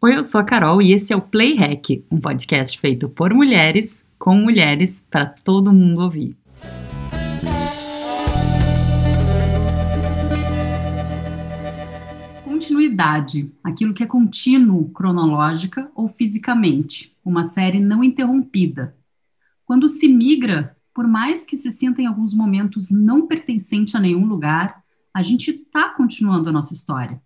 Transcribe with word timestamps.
Oi, 0.00 0.14
eu 0.14 0.22
sou 0.22 0.40
a 0.40 0.44
Carol 0.44 0.80
e 0.80 0.92
esse 0.92 1.12
é 1.12 1.16
o 1.16 1.20
Play 1.20 1.56
Hack, 1.56 2.04
um 2.08 2.20
podcast 2.20 2.78
feito 2.78 3.08
por 3.08 3.34
mulheres, 3.34 4.06
com 4.16 4.32
mulheres, 4.32 5.04
para 5.10 5.26
todo 5.26 5.72
mundo 5.72 6.00
ouvir. 6.02 6.36
Continuidade, 12.44 13.52
aquilo 13.64 13.92
que 13.92 14.04
é 14.04 14.06
contínuo 14.06 14.88
cronológica 14.90 15.90
ou 15.96 16.06
fisicamente, 16.06 17.12
uma 17.24 17.42
série 17.42 17.80
não 17.80 18.04
interrompida. 18.04 18.96
Quando 19.66 19.88
se 19.88 20.06
migra, 20.06 20.76
por 20.94 21.08
mais 21.08 21.44
que 21.44 21.56
se 21.56 21.72
sinta 21.72 22.00
em 22.00 22.06
alguns 22.06 22.32
momentos 22.32 22.88
não 22.88 23.26
pertencente 23.26 23.96
a 23.96 24.00
nenhum 24.00 24.26
lugar, 24.26 24.80
a 25.12 25.22
gente 25.22 25.50
está 25.50 25.88
continuando 25.88 26.50
a 26.50 26.52
nossa 26.52 26.72
história 26.72 27.20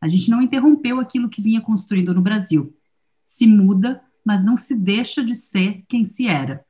a 0.00 0.08
gente 0.08 0.30
não 0.30 0.40
interrompeu 0.40 0.98
aquilo 0.98 1.28
que 1.28 1.42
vinha 1.42 1.60
construindo 1.60 2.14
no 2.14 2.22
Brasil. 2.22 2.74
Se 3.24 3.46
muda, 3.46 4.00
mas 4.24 4.44
não 4.44 4.56
se 4.56 4.74
deixa 4.74 5.22
de 5.22 5.34
ser 5.34 5.82
quem 5.88 6.04
se 6.04 6.26
era. 6.26 6.64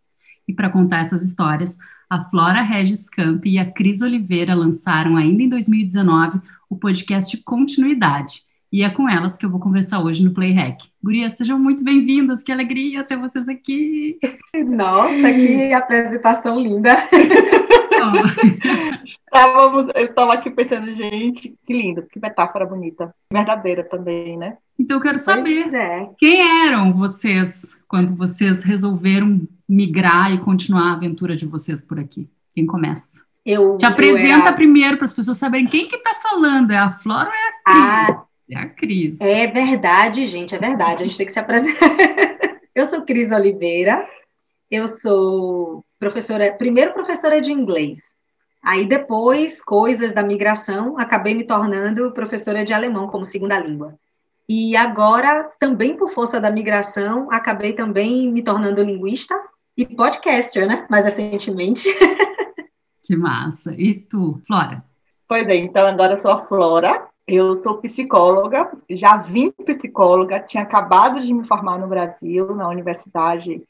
E 0.47 0.53
para 0.53 0.71
contar 0.71 1.01
essas 1.01 1.23
histórias, 1.23 1.79
a 2.09 2.25
Flora 2.25 2.61
Regis 2.61 3.09
Camp 3.09 3.47
e 3.47 3.59
a 3.59 3.71
Cris 3.71 4.03
Oliveira 4.03 4.55
lançaram 4.55 5.17
ainda 5.17 5.43
em 5.43 5.49
2019 5.49 6.41
o 6.69 6.77
podcast 6.77 7.37
Continuidade. 7.39 8.43
E 8.73 8.83
é 8.83 8.91
com 8.91 9.09
elas 9.09 9.37
que 9.37 9.45
eu 9.45 9.51
vou 9.51 9.59
conversar 9.59 10.01
hoje 10.01 10.23
no 10.23 10.33
Play 10.33 10.53
Hack. 10.53 10.83
Gurias, 11.03 11.33
sejam 11.33 11.59
muito 11.59 11.83
bem-vindas, 11.83 12.43
que 12.43 12.53
alegria 12.53 13.03
ter 13.03 13.17
vocês 13.17 13.49
aqui. 13.49 14.19
Nossa, 14.67 15.33
que 15.33 15.73
apresentação 15.73 16.59
linda. 16.61 17.09
Estávamos, 19.05 19.89
eu 19.95 20.07
estava 20.07 20.35
aqui 20.35 20.51
pensando, 20.51 20.95
gente, 20.95 21.55
que 21.67 21.73
lindo, 21.73 22.03
que 22.03 22.21
metáfora 22.21 22.67
bonita, 22.67 23.15
verdadeira 23.33 23.85
também, 23.85 24.37
né? 24.37 24.57
Então 24.79 24.97
eu 24.97 25.01
quero 25.03 25.19
saber 25.19 25.75
é. 25.75 26.09
quem 26.19 26.67
eram 26.67 26.93
vocês 26.93 27.79
quando 27.87 28.15
vocês 28.15 28.63
resolveram 28.63 29.41
migrar 29.69 30.33
e 30.33 30.39
continuar 30.39 30.91
a 30.91 30.93
aventura 30.95 31.37
de 31.37 31.47
vocês 31.47 31.85
por 31.85 31.99
aqui. 31.99 32.29
Quem 32.55 32.67
começa? 32.67 33.23
Eu, 33.45 33.77
Te 33.77 33.87
apresenta 33.87 34.49
era... 34.49 34.53
primeiro 34.53 34.97
para 34.97 35.05
as 35.05 35.15
pessoas 35.15 35.39
saberem 35.39 35.67
quem 35.67 35.89
que 35.89 35.97
está 35.97 36.15
falando. 36.17 36.71
É 36.71 36.79
a 36.79 36.91
Flora 36.91 37.29
ou 37.29 37.35
é 37.35 37.39
a 37.39 37.53
Cris? 37.53 38.11
Ah, 38.11 38.25
é 38.51 38.57
a 38.57 38.69
Cris. 38.69 39.21
É 39.21 39.47
verdade, 39.47 40.27
gente, 40.27 40.55
é 40.55 40.59
verdade. 40.59 41.03
A 41.03 41.07
gente 41.07 41.17
tem 41.17 41.27
que 41.27 41.33
se 41.33 41.39
apresentar. 41.39 41.91
eu 42.75 42.87
sou 42.91 43.03
Cris 43.03 43.31
Oliveira. 43.33 44.07
Eu 44.71 44.87
sou 44.87 45.85
professora, 45.99 46.55
primeiro 46.57 46.93
professora 46.93 47.41
de 47.41 47.53
inglês. 47.53 48.01
Aí 48.63 48.87
depois, 48.87 49.61
coisas 49.61 50.13
da 50.13 50.23
migração, 50.23 50.97
acabei 50.97 51.35
me 51.35 51.45
tornando 51.45 52.13
professora 52.13 52.65
de 52.65 52.73
alemão 52.73 53.09
como 53.09 53.25
segunda 53.25 53.59
língua. 53.59 53.99
E 54.49 54.77
agora, 54.77 55.51
também 55.59 55.97
por 55.97 56.13
força 56.13 56.41
da 56.41 56.53
migração, 56.53 57.29
acabei 57.33 57.73
também 57.73 58.31
me 58.31 58.43
tornando 58.43 58.83
linguista 58.83 59.35
e 59.77 59.85
podcaster, 59.85 60.69
né? 60.69 60.87
Mais 60.89 61.05
recentemente. 61.05 61.89
Que 63.03 63.17
massa. 63.17 63.75
E 63.77 63.95
tu, 63.95 64.41
Flora? 64.47 64.85
Pois 65.27 65.49
é, 65.49 65.57
então 65.57 65.85
agora 65.85 66.13
eu 66.13 66.19
sou 66.19 66.31
a 66.31 66.47
Flora, 66.47 67.09
eu 67.27 67.57
sou 67.57 67.79
psicóloga, 67.79 68.71
já 68.89 69.17
vim 69.17 69.51
psicóloga, 69.51 70.39
tinha 70.39 70.63
acabado 70.63 71.21
de 71.21 71.33
me 71.33 71.45
formar 71.45 71.77
no 71.77 71.89
Brasil, 71.89 72.55
na 72.55 72.69
Universidade 72.69 73.67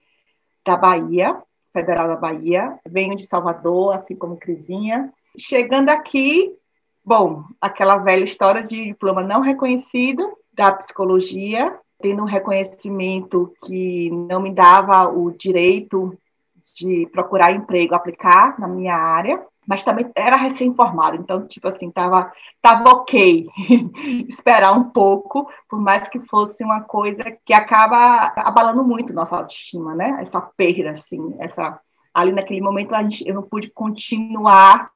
da 0.66 0.76
Bahia, 0.76 1.40
Federal 1.72 2.08
da 2.08 2.16
Bahia. 2.16 2.78
Venho 2.86 3.16
de 3.16 3.26
Salvador, 3.26 3.94
assim 3.94 4.16
como 4.16 4.36
Crisinha. 4.36 5.12
Chegando 5.38 5.90
aqui, 5.90 6.52
bom, 7.04 7.44
aquela 7.60 7.96
velha 7.98 8.24
história 8.24 8.62
de 8.62 8.86
diploma 8.86 9.22
não 9.22 9.40
reconhecido 9.40 10.36
da 10.52 10.72
psicologia, 10.72 11.78
tendo 12.00 12.22
um 12.22 12.26
reconhecimento 12.26 13.52
que 13.64 14.10
não 14.10 14.40
me 14.40 14.52
dava 14.52 15.08
o 15.08 15.30
direito 15.30 16.18
de 16.80 17.08
procurar 17.12 17.52
emprego, 17.52 17.94
aplicar 17.94 18.58
na 18.58 18.66
minha 18.66 18.96
área 18.96 19.40
mas 19.70 19.84
também 19.84 20.10
era 20.16 20.34
recém-formado, 20.34 21.16
então, 21.16 21.46
tipo 21.46 21.68
assim, 21.68 21.92
tava, 21.92 22.32
tava 22.60 22.90
ok 22.90 23.46
esperar 24.28 24.72
um 24.72 24.90
pouco, 24.90 25.48
por 25.68 25.80
mais 25.80 26.08
que 26.08 26.18
fosse 26.26 26.64
uma 26.64 26.80
coisa 26.80 27.22
que 27.46 27.52
acaba 27.52 28.32
abalando 28.36 28.82
muito 28.82 29.12
nossa 29.12 29.36
autoestima, 29.36 29.94
né? 29.94 30.18
Essa 30.20 30.40
perda, 30.40 30.90
assim, 30.90 31.36
essa... 31.38 31.78
Ali 32.12 32.32
naquele 32.32 32.60
momento 32.60 32.92
a 32.92 33.02
gente, 33.04 33.24
eu 33.24 33.32
não 33.32 33.44
pude 33.44 33.70
continuar 33.70 34.90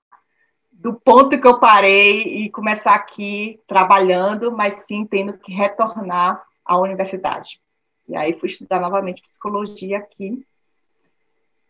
do 0.72 0.92
ponto 0.92 1.40
que 1.40 1.46
eu 1.46 1.60
parei 1.60 2.22
e 2.22 2.50
começar 2.50 2.96
aqui 2.96 3.60
trabalhando, 3.68 4.50
mas 4.50 4.86
sim 4.86 5.06
tendo 5.06 5.34
que 5.34 5.52
retornar 5.52 6.42
à 6.64 6.76
universidade. 6.76 7.60
E 8.08 8.16
aí 8.16 8.34
fui 8.34 8.48
estudar 8.48 8.80
novamente 8.80 9.22
psicologia 9.22 9.98
aqui 9.98 10.44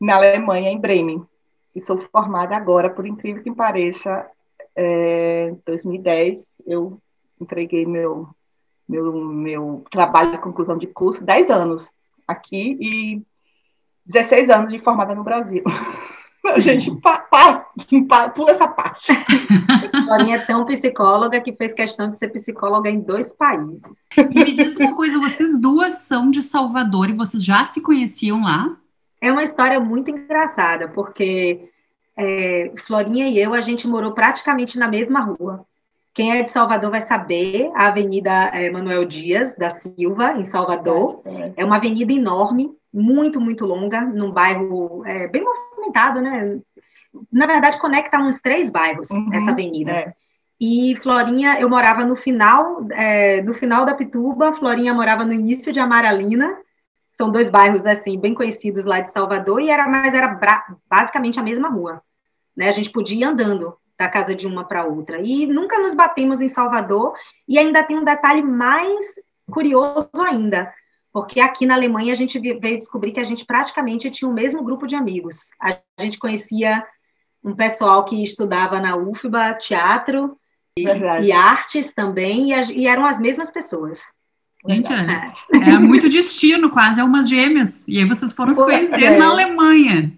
na 0.01 0.17
Alemanha, 0.17 0.71
em 0.71 0.79
Bremen 0.79 1.25
e 1.75 1.81
sou 1.81 1.99
formada 2.13 2.57
agora, 2.57 2.89
por 2.89 3.07
incrível 3.07 3.43
que 3.43 3.51
pareça, 3.51 4.27
é, 4.77 5.49
em 5.51 5.61
2010 5.67 6.55
eu 6.67 7.01
entreguei 7.41 7.85
meu, 7.85 8.29
meu, 8.89 9.13
meu 9.13 9.85
trabalho 9.91 10.33
de 10.33 10.39
conclusão 10.39 10.79
de 10.79 10.87
curso, 10.87 11.25
10 11.25 11.51
anos 11.51 11.87
aqui 12.27 12.77
e 12.81 13.23
16 14.07 14.51
anos 14.51 14.73
de 14.73 14.79
formada 14.79 15.15
no 15.15 15.25
Brasil. 15.25 15.65
Gente, 16.59 16.95
para, 17.01 17.65
para, 18.07 18.29
pula 18.29 18.51
essa 18.51 18.69
parte. 18.69 19.07
Florinha 20.05 20.37
é 20.37 20.39
tão 20.41 20.67
psicóloga 20.67 21.41
que 21.41 21.55
fez 21.55 21.73
questão 21.73 22.11
de 22.11 22.19
ser 22.19 22.29
psicóloga 22.29 22.91
em 22.91 23.01
dois 23.01 23.33
países. 23.33 23.83
E 24.15 24.23
me 24.23 24.53
diz 24.53 24.77
uma 24.77 24.95
coisa, 24.95 25.19
vocês 25.19 25.59
duas 25.59 26.01
são 26.01 26.31
de 26.31 26.43
Salvador 26.43 27.09
e 27.09 27.15
vocês 27.15 27.43
já 27.43 27.65
se 27.65 27.81
conheciam 27.81 28.43
lá? 28.43 28.77
É 29.25 29.33
uma 29.33 29.43
história 29.43 29.81
muito 29.81 30.11
engraçada, 30.11 30.87
porque 30.87 31.71
é, 32.15 32.71
Florinha 32.87 33.27
e 33.27 33.39
eu, 33.39 33.55
a 33.55 33.63
gente 33.63 33.89
morou 33.89 34.13
praticamente 34.13 34.79
na 34.79 34.87
mesma 34.87 35.21
rua. 35.21 35.65
Quem 36.13 36.37
é 36.37 36.43
de 36.43 36.51
Salvador 36.51 36.91
vai 36.91 37.01
saber, 37.01 37.71
a 37.75 37.87
Avenida 37.87 38.31
é, 38.31 38.71
Manuel 38.71 39.07
Dias 39.07 39.55
da 39.57 39.71
Silva, 39.71 40.35
em 40.35 40.45
Salvador. 40.45 41.23
É 41.57 41.65
uma 41.65 41.77
avenida 41.77 42.13
enorme, 42.13 42.71
muito, 42.93 43.41
muito 43.41 43.65
longa, 43.65 44.03
num 44.03 44.31
bairro 44.31 45.03
é, 45.07 45.27
bem 45.27 45.43
movimentado, 45.43 46.21
né? 46.21 46.61
Na 47.33 47.47
verdade, 47.47 47.81
conecta 47.81 48.19
uns 48.19 48.43
três 48.43 48.71
bairros, 48.71 49.09
uhum, 49.11 49.31
essa 49.33 49.53
avenida. 49.53 49.91
É. 49.91 50.13
E 50.61 50.97
Florinha, 51.03 51.59
eu 51.59 51.71
morava 51.71 52.05
no 52.05 52.15
final, 52.15 52.87
é, 52.93 53.41
no 53.41 53.55
final 53.55 53.87
da 53.87 53.95
Pituba, 53.95 54.53
Florinha 54.53 54.93
morava 54.93 55.25
no 55.25 55.33
início 55.33 55.73
de 55.73 55.81
Amaralina, 55.81 56.59
são 57.17 57.31
dois 57.31 57.49
bairros 57.49 57.85
assim 57.87 58.19
bem 58.19 58.35
conhecidos 58.35 58.85
lá 58.85 59.01
de 59.01 59.13
Salvador 59.13 59.61
e 59.61 59.71
era 59.71 59.89
mas 59.89 60.15
era 60.15 60.39
basicamente 60.89 61.39
a 61.39 61.43
mesma 61.43 61.69
rua, 61.69 62.03
né? 62.57 62.69
A 62.69 62.73
gente 62.73 62.91
podia 62.91 63.19
ir 63.19 63.25
andando 63.25 63.77
da 63.99 64.09
casa 64.09 64.35
de 64.35 64.47
uma 64.47 64.65
para 64.65 64.85
outra 64.85 65.21
e 65.23 65.47
nunca 65.47 65.79
nos 65.79 65.95
batemos 65.95 66.41
em 66.41 66.49
Salvador 66.49 67.15
e 67.49 67.59
ainda 67.59 67.85
tem 67.85 67.99
um 67.99 68.05
detalhe 68.05 68.43
mais 68.43 69.05
curioso 69.51 70.09
ainda, 70.27 70.73
porque 71.13 71.41
aqui 71.41 71.65
na 71.65 71.75
Alemanha 71.75 72.13
a 72.13 72.17
gente 72.17 72.39
veio 72.39 72.79
descobrir 72.79 73.13
que 73.13 73.21
a 73.21 73.25
gente 73.25 73.45
praticamente 73.45 74.11
tinha 74.11 74.29
o 74.29 74.35
mesmo 74.35 74.65
grupo 74.65 74.87
de 74.87 74.97
amigos. 74.97 75.51
A 75.61 75.79
gente 76.01 76.19
conhecia 76.19 76.85
um 77.43 77.55
pessoal 77.55 78.05
que 78.05 78.25
estudava 78.25 78.81
na 78.81 78.97
UFBA 78.97 79.55
teatro 79.55 80.37
e, 80.77 80.85
e 81.23 81.31
artes 81.31 81.93
também 81.93 82.53
e, 82.53 82.81
e 82.81 82.87
eram 82.89 83.07
as 83.07 83.21
mesmas 83.21 83.51
pessoas. 83.51 84.01
Gente, 84.67 84.93
é, 84.93 85.33
é, 85.75 85.79
muito 85.79 86.09
destino, 86.09 86.71
quase, 86.71 87.01
é 87.01 87.05
umas 87.05 87.29
gêmeas. 87.29 87.87
E 87.87 87.99
aí 87.99 88.05
vocês 88.05 88.33
foram 88.33 88.53
se 88.53 88.65
conhecer 88.65 89.05
é. 89.05 89.17
na 89.17 89.29
Alemanha. 89.29 90.13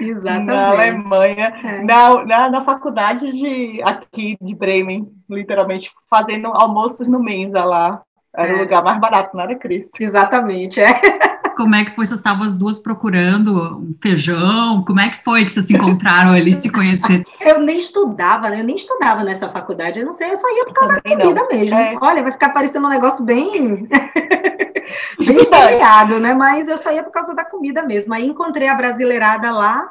Exatamente. 0.00 0.46
Na 0.46 0.68
Alemanha, 0.70 1.54
é. 1.62 1.84
na, 1.84 2.24
na, 2.24 2.50
na, 2.50 2.64
faculdade 2.64 3.30
de 3.30 3.80
aqui 3.82 4.36
de 4.40 4.54
Bremen, 4.54 5.08
literalmente, 5.30 5.90
fazendo 6.10 6.48
almoços 6.48 7.06
no 7.06 7.22
Mensa 7.22 7.64
lá. 7.64 8.02
Era 8.34 8.52
é. 8.52 8.54
o 8.54 8.58
lugar 8.58 8.82
mais 8.82 8.98
barato, 9.00 9.36
não 9.36 9.44
era, 9.44 9.54
Cris? 9.54 9.90
Exatamente, 10.00 10.80
é. 10.80 11.00
Como 11.56 11.74
é 11.74 11.84
que 11.84 11.94
foi? 11.94 12.06
Vocês 12.06 12.18
estavam 12.18 12.44
as 12.44 12.56
duas 12.56 12.78
procurando 12.78 13.78
um 13.78 13.94
feijão? 14.00 14.84
Como 14.84 15.00
é 15.00 15.08
que 15.10 15.22
foi 15.22 15.44
que 15.44 15.52
vocês 15.52 15.66
se 15.66 15.74
encontraram 15.74 16.32
ali, 16.32 16.52
se 16.52 16.70
conheceram? 16.70 17.24
Eu 17.40 17.60
nem 17.60 17.78
estudava, 17.78 18.50
né? 18.50 18.60
Eu 18.60 18.64
nem 18.64 18.76
estudava 18.76 19.22
nessa 19.24 19.48
faculdade, 19.48 20.00
eu 20.00 20.06
não 20.06 20.12
sei, 20.12 20.30
eu 20.30 20.36
só 20.36 20.48
ia 20.48 20.64
por 20.64 20.74
causa 20.74 20.94
da 20.94 21.02
comida 21.02 21.34
não. 21.34 21.48
mesmo. 21.48 21.76
É. 21.76 21.96
Olha, 22.00 22.22
vai 22.22 22.32
ficar 22.32 22.50
parecendo 22.50 22.86
um 22.86 22.90
negócio 22.90 23.24
bem... 23.24 23.88
bem 25.18 25.36
espalhado, 25.36 26.20
né? 26.20 26.34
Mas 26.34 26.68
eu 26.68 26.78
saía 26.78 27.02
por 27.02 27.10
causa 27.10 27.34
da 27.34 27.44
comida 27.44 27.82
mesmo. 27.82 28.14
Aí 28.14 28.26
encontrei 28.26 28.68
a 28.68 28.74
brasileirada 28.74 29.50
lá, 29.50 29.90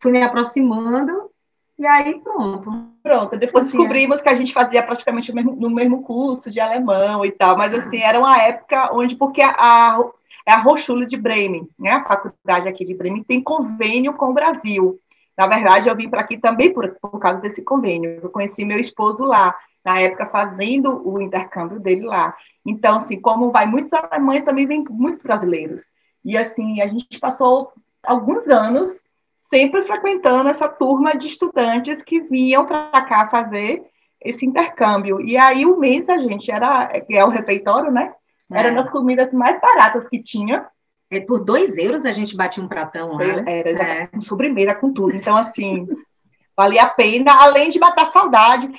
fui 0.00 0.12
me 0.12 0.22
aproximando, 0.22 1.30
e 1.78 1.86
aí 1.86 2.20
pronto. 2.20 2.70
Pronto, 3.02 3.36
depois 3.36 3.64
assim, 3.64 3.76
descobrimos 3.76 4.20
é. 4.20 4.22
que 4.22 4.28
a 4.28 4.36
gente 4.36 4.52
fazia 4.52 4.82
praticamente 4.82 5.32
o 5.32 5.34
mesmo, 5.34 5.56
no 5.56 5.68
mesmo 5.68 6.02
curso 6.02 6.50
de 6.50 6.60
alemão 6.60 7.24
e 7.24 7.32
tal, 7.32 7.56
mas 7.56 7.74
assim, 7.74 7.98
era 7.98 8.18
uma 8.18 8.36
época 8.38 8.90
onde, 8.92 9.16
porque 9.16 9.42
a, 9.42 9.50
a 9.50 10.04
é 10.46 10.52
a 10.52 10.62
Hochschule 10.62 11.06
de 11.06 11.16
Bremen, 11.16 11.68
né? 11.78 11.92
A 11.92 12.04
faculdade 12.04 12.68
aqui 12.68 12.84
de 12.84 12.94
Bremen 12.94 13.22
tem 13.22 13.42
convênio 13.42 14.14
com 14.14 14.30
o 14.30 14.34
Brasil. 14.34 14.98
Na 15.36 15.46
verdade, 15.46 15.88
eu 15.88 15.96
vim 15.96 16.08
para 16.08 16.20
aqui 16.20 16.36
também 16.36 16.72
por, 16.72 16.88
por 17.00 17.18
causa 17.18 17.40
desse 17.40 17.62
convênio. 17.62 18.20
Eu 18.22 18.30
conheci 18.30 18.64
meu 18.64 18.78
esposo 18.78 19.24
lá. 19.24 19.54
na 19.84 20.00
época 20.00 20.26
fazendo 20.26 21.06
o 21.08 21.20
intercâmbio 21.20 21.80
dele 21.80 22.02
lá. 22.02 22.36
Então, 22.64 22.96
assim, 22.96 23.20
como 23.20 23.50
vai 23.50 23.66
muitos 23.66 23.92
alemães, 23.92 24.44
também 24.44 24.66
vem 24.66 24.84
muitos 24.88 25.22
brasileiros. 25.22 25.82
E 26.24 26.36
assim, 26.36 26.80
a 26.80 26.86
gente 26.86 27.18
passou 27.18 27.72
alguns 28.02 28.46
anos 28.48 29.04
sempre 29.38 29.82
frequentando 29.84 30.48
essa 30.48 30.68
turma 30.68 31.16
de 31.16 31.26
estudantes 31.26 32.00
que 32.02 32.20
vinham 32.20 32.64
para 32.64 33.02
cá 33.02 33.28
fazer 33.28 33.84
esse 34.20 34.46
intercâmbio. 34.46 35.20
E 35.20 35.36
aí 35.36 35.66
o 35.66 35.78
mês 35.78 36.08
a 36.08 36.16
gente 36.16 36.50
era, 36.50 36.88
que 37.00 37.14
é 37.14 37.24
o 37.24 37.28
refeitório, 37.28 37.90
né? 37.90 38.14
Era 38.52 38.68
é. 38.68 38.74
das 38.74 38.90
comidas 38.90 39.32
mais 39.32 39.60
baratas 39.60 40.08
que 40.08 40.22
tinha. 40.22 40.66
É, 41.10 41.20
por 41.20 41.44
dois 41.44 41.76
euros 41.76 42.06
a 42.06 42.12
gente 42.12 42.36
batia 42.36 42.62
um 42.62 42.68
pratão 42.68 43.12
lá. 43.12 43.42
Né? 43.42 43.44
Era, 43.46 43.70
é. 43.70 44.08
sobremesa 44.20 44.74
com 44.74 44.92
tudo. 44.92 45.14
Então, 45.14 45.36
assim, 45.36 45.86
valia 46.56 46.84
a 46.84 46.88
pena, 46.88 47.32
além 47.42 47.68
de 47.68 47.78
matar 47.78 48.06
saudade 48.06 48.70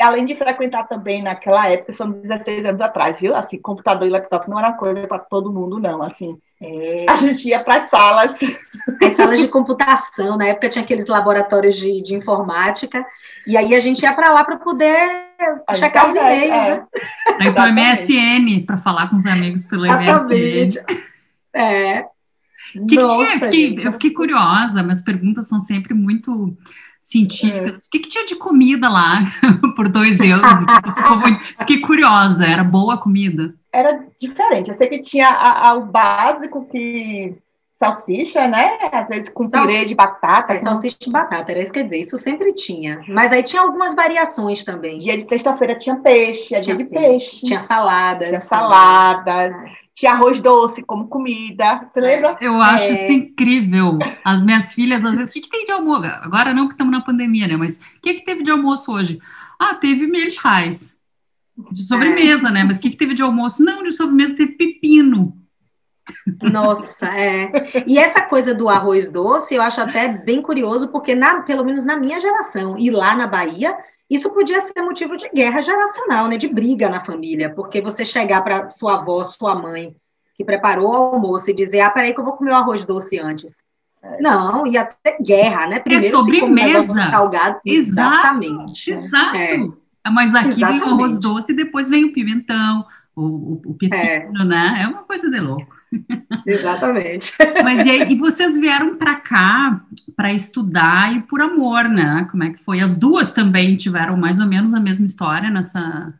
além 0.00 0.24
de 0.24 0.34
frequentar 0.34 0.86
também 0.86 1.22
naquela 1.22 1.68
época, 1.68 1.92
são 1.92 2.10
16 2.10 2.64
anos 2.64 2.80
atrás, 2.80 3.20
viu? 3.20 3.34
Assim, 3.34 3.58
computador 3.58 4.06
e 4.06 4.10
laptop 4.10 4.48
não 4.48 4.58
era 4.58 4.72
coisa 4.72 5.06
para 5.06 5.18
todo 5.18 5.52
mundo, 5.52 5.78
não. 5.78 6.02
Assim, 6.02 6.38
é. 6.60 7.06
a 7.08 7.16
gente 7.16 7.48
ia 7.48 7.62
para 7.62 7.76
as 7.76 7.88
salas. 7.88 8.38
As 9.02 9.16
salas 9.16 9.38
de 9.38 9.48
computação, 9.48 10.36
na 10.36 10.48
época 10.48 10.68
tinha 10.68 10.84
aqueles 10.84 11.06
laboratórios 11.06 11.76
de, 11.76 12.02
de 12.02 12.14
informática, 12.14 13.04
e 13.46 13.56
aí 13.56 13.74
a 13.74 13.80
gente 13.80 14.02
ia 14.02 14.12
para 14.12 14.32
lá 14.32 14.44
para 14.44 14.56
poder 14.56 15.25
checar 15.74 16.10
os 16.10 16.16
e-mails. 16.16 16.52
É. 16.52 16.70
Né? 16.70 16.86
Aí 17.40 17.52
para 17.52 17.70
o 17.70 17.74
MSN, 17.74 18.64
para 18.66 18.78
falar 18.78 19.08
com 19.08 19.16
os 19.16 19.26
amigos 19.26 19.66
pelo 19.66 19.86
Exatamente. 19.86 20.78
MSN. 20.78 21.06
É. 21.54 22.04
Que 22.88 22.96
Nossa, 22.96 23.16
que 23.16 23.24
tinha? 23.24 23.34
Eu 23.34 23.40
fiquei, 23.40 23.86
eu 23.86 23.92
fiquei 23.92 24.10
curiosa, 24.10 24.82
minhas 24.82 25.02
perguntas 25.02 25.48
são 25.48 25.60
sempre 25.60 25.94
muito 25.94 26.56
científicas. 27.00 27.76
É. 27.76 27.78
O 27.78 27.90
que, 27.90 27.98
que, 28.00 28.08
tinha 28.08 28.26
de 28.26 28.34
comida 28.34 28.88
lá 28.88 29.24
por 29.76 29.88
dois 29.88 30.18
euros? 30.20 30.50
Fiquei 31.60 31.80
curiosa, 31.80 32.44
era 32.44 32.64
boa 32.64 32.94
a 32.94 32.98
comida? 32.98 33.54
Era 33.72 34.04
diferente. 34.20 34.70
Eu 34.70 34.76
sei 34.76 34.88
que 34.88 35.02
tinha 35.02 35.28
a, 35.28 35.70
a, 35.70 35.74
o 35.74 35.86
básico 35.86 36.66
que 36.66 37.36
salsicha, 37.78 38.48
né? 38.48 38.78
Às 38.90 39.08
vezes 39.08 39.28
com 39.28 39.48
purê 39.48 39.84
de 39.84 39.94
batata. 39.94 40.54
É, 40.54 40.62
salsicha 40.62 40.96
de 41.00 41.10
batata, 41.10 41.52
era 41.52 41.62
isso 41.62 41.72
que 41.72 41.80
quer 41.80 41.84
dizer. 41.84 42.00
Isso 42.00 42.18
sempre 42.18 42.54
tinha. 42.54 43.00
Mas 43.08 43.32
aí 43.32 43.42
tinha 43.42 43.62
algumas 43.62 43.94
variações 43.94 44.64
também. 44.64 44.98
Dia 44.98 45.18
de 45.18 45.28
sexta-feira 45.28 45.78
tinha 45.78 45.96
peixe, 45.96 46.58
dia 46.60 46.74
de 46.74 46.84
peixe. 46.84 47.08
peixe. 47.08 47.46
Tinha 47.46 47.60
saladas. 47.60 48.28
Tinha 48.28 48.40
saladas. 48.40 49.54
Tinha 49.94 50.12
arroz 50.12 50.40
doce 50.40 50.82
como 50.82 51.08
comida. 51.08 51.88
Você 51.92 52.00
lembra? 52.00 52.36
Eu 52.40 52.60
acho 52.60 52.84
é... 52.84 52.90
isso 52.92 53.12
incrível. 53.12 53.98
As 54.24 54.42
minhas 54.42 54.72
filhas, 54.72 55.04
às 55.04 55.14
vezes, 55.14 55.30
o 55.30 55.32
que, 55.32 55.40
que 55.40 55.50
tem 55.50 55.64
de 55.64 55.72
almoço? 55.72 56.06
Agora 56.06 56.52
não 56.52 56.68
que 56.68 56.74
estamos 56.74 56.92
na 56.92 57.00
pandemia, 57.00 57.46
né? 57.46 57.56
Mas 57.56 57.78
o 57.78 58.00
que, 58.02 58.14
que 58.14 58.24
teve 58.24 58.42
de 58.42 58.50
almoço 58.50 58.92
hoje? 58.92 59.18
Ah, 59.58 59.74
teve 59.74 60.06
milhais. 60.06 60.96
De 61.72 61.82
sobremesa, 61.82 62.48
é. 62.48 62.52
né? 62.52 62.64
Mas 62.64 62.76
o 62.76 62.80
que, 62.80 62.90
que 62.90 62.96
teve 62.96 63.14
de 63.14 63.22
almoço? 63.22 63.64
Não, 63.64 63.82
de 63.82 63.92
sobremesa 63.92 64.36
teve 64.36 64.52
pepino. 64.52 65.35
Nossa, 66.42 67.06
é. 67.06 67.50
E 67.86 67.98
essa 67.98 68.22
coisa 68.22 68.54
do 68.54 68.68
arroz 68.68 69.10
doce, 69.10 69.54
eu 69.54 69.62
acho 69.62 69.80
até 69.80 70.08
bem 70.08 70.40
curioso, 70.42 70.88
porque 70.88 71.14
na, 71.14 71.42
pelo 71.42 71.64
menos 71.64 71.84
na 71.84 71.96
minha 71.96 72.20
geração, 72.20 72.78
e 72.78 72.90
lá 72.90 73.14
na 73.14 73.26
Bahia, 73.26 73.76
isso 74.08 74.32
podia 74.32 74.60
ser 74.60 74.82
motivo 74.82 75.16
de 75.16 75.28
guerra 75.30 75.60
geracional, 75.60 76.28
né, 76.28 76.36
de 76.36 76.48
briga 76.48 76.88
na 76.88 77.04
família, 77.04 77.50
porque 77.50 77.82
você 77.82 78.04
chegar 78.04 78.42
para 78.42 78.70
sua 78.70 79.00
avó, 79.00 79.22
sua 79.24 79.54
mãe, 79.54 79.96
que 80.36 80.44
preparou 80.44 80.90
o 80.90 81.14
almoço 81.14 81.50
e 81.50 81.54
dizer, 81.54 81.80
ah, 81.80 81.90
peraí 81.90 82.14
que 82.14 82.20
eu 82.20 82.24
vou 82.24 82.34
comer 82.34 82.52
o 82.52 82.56
arroz 82.56 82.84
doce 82.84 83.18
antes. 83.18 83.64
É. 84.02 84.20
Não, 84.20 84.66
ia 84.66 84.84
ter 84.84 85.16
guerra, 85.20 85.66
né? 85.66 85.76
É 85.76 85.80
Primeiro 85.80 86.06
é 86.06 86.10
sobremesa. 86.10 87.10
Salgado. 87.10 87.60
Exatamente. 87.64 88.90
Exato. 88.90 89.36
É. 89.36 90.10
Mas 90.10 90.34
aqui 90.34 90.48
Exatamente. 90.50 90.80
vem 90.80 90.88
o 90.88 90.94
arroz 90.94 91.18
doce 91.18 91.52
e 91.52 91.56
depois 91.56 91.88
vem 91.88 92.04
o 92.04 92.12
pimentão, 92.12 92.84
o, 93.14 93.22
o, 93.22 93.62
o 93.66 93.74
pepino, 93.74 94.42
é. 94.42 94.44
né? 94.44 94.80
É 94.82 94.86
uma 94.86 95.02
coisa 95.02 95.28
de 95.28 95.40
louco. 95.40 95.75
Exatamente. 96.46 97.32
Mas 97.62 97.86
e, 97.86 97.90
aí, 97.90 98.12
e 98.12 98.16
vocês 98.16 98.58
vieram 98.58 98.96
para 98.96 99.16
cá 99.16 99.80
para 100.14 100.32
estudar 100.32 101.14
e 101.14 101.22
por 101.22 101.40
amor, 101.40 101.88
né? 101.88 102.26
Como 102.30 102.44
é 102.44 102.50
que 102.50 102.62
foi? 102.62 102.80
As 102.80 102.96
duas 102.96 103.32
também 103.32 103.76
tiveram 103.76 104.16
mais 104.16 104.40
ou 104.40 104.46
menos 104.46 104.74
a 104.74 104.80
mesma 104.80 105.06
história 105.06 105.50
nessa, 105.50 106.12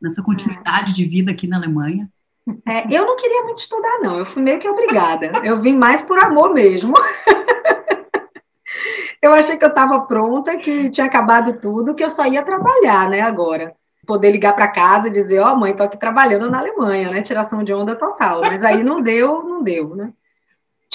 nessa 0.00 0.22
continuidade 0.22 0.92
de 0.92 1.04
vida 1.04 1.30
aqui 1.30 1.46
na 1.46 1.56
Alemanha. 1.56 2.08
É, 2.66 2.84
eu 2.94 3.06
não 3.06 3.16
queria 3.16 3.42
muito 3.42 3.60
estudar, 3.60 4.00
não. 4.02 4.18
Eu 4.18 4.26
fui 4.26 4.42
meio 4.42 4.58
que 4.58 4.68
obrigada. 4.68 5.32
Eu 5.44 5.62
vim 5.62 5.76
mais 5.76 6.02
por 6.02 6.22
amor 6.22 6.52
mesmo. 6.52 6.92
eu 9.22 9.32
achei 9.32 9.56
que 9.56 9.64
eu 9.64 9.70
estava 9.70 10.00
pronta, 10.00 10.56
que 10.58 10.90
tinha 10.90 11.06
acabado 11.06 11.58
tudo, 11.58 11.94
que 11.94 12.04
eu 12.04 12.10
só 12.10 12.26
ia 12.26 12.42
trabalhar, 12.42 13.08
né? 13.08 13.20
Agora 13.20 13.74
poder 14.06 14.30
ligar 14.30 14.54
para 14.54 14.68
casa 14.68 15.08
e 15.08 15.12
dizer, 15.12 15.40
ó, 15.40 15.52
oh, 15.52 15.56
mãe, 15.56 15.74
tô 15.74 15.82
aqui 15.82 15.98
trabalhando 15.98 16.50
na 16.50 16.58
Alemanha, 16.58 17.10
né? 17.10 17.22
Tiração 17.22 17.62
de 17.62 17.72
onda 17.72 17.96
total. 17.96 18.40
Mas 18.40 18.62
aí 18.62 18.82
não 18.82 19.00
deu, 19.00 19.42
não 19.42 19.62
deu, 19.62 19.94
né? 19.94 20.12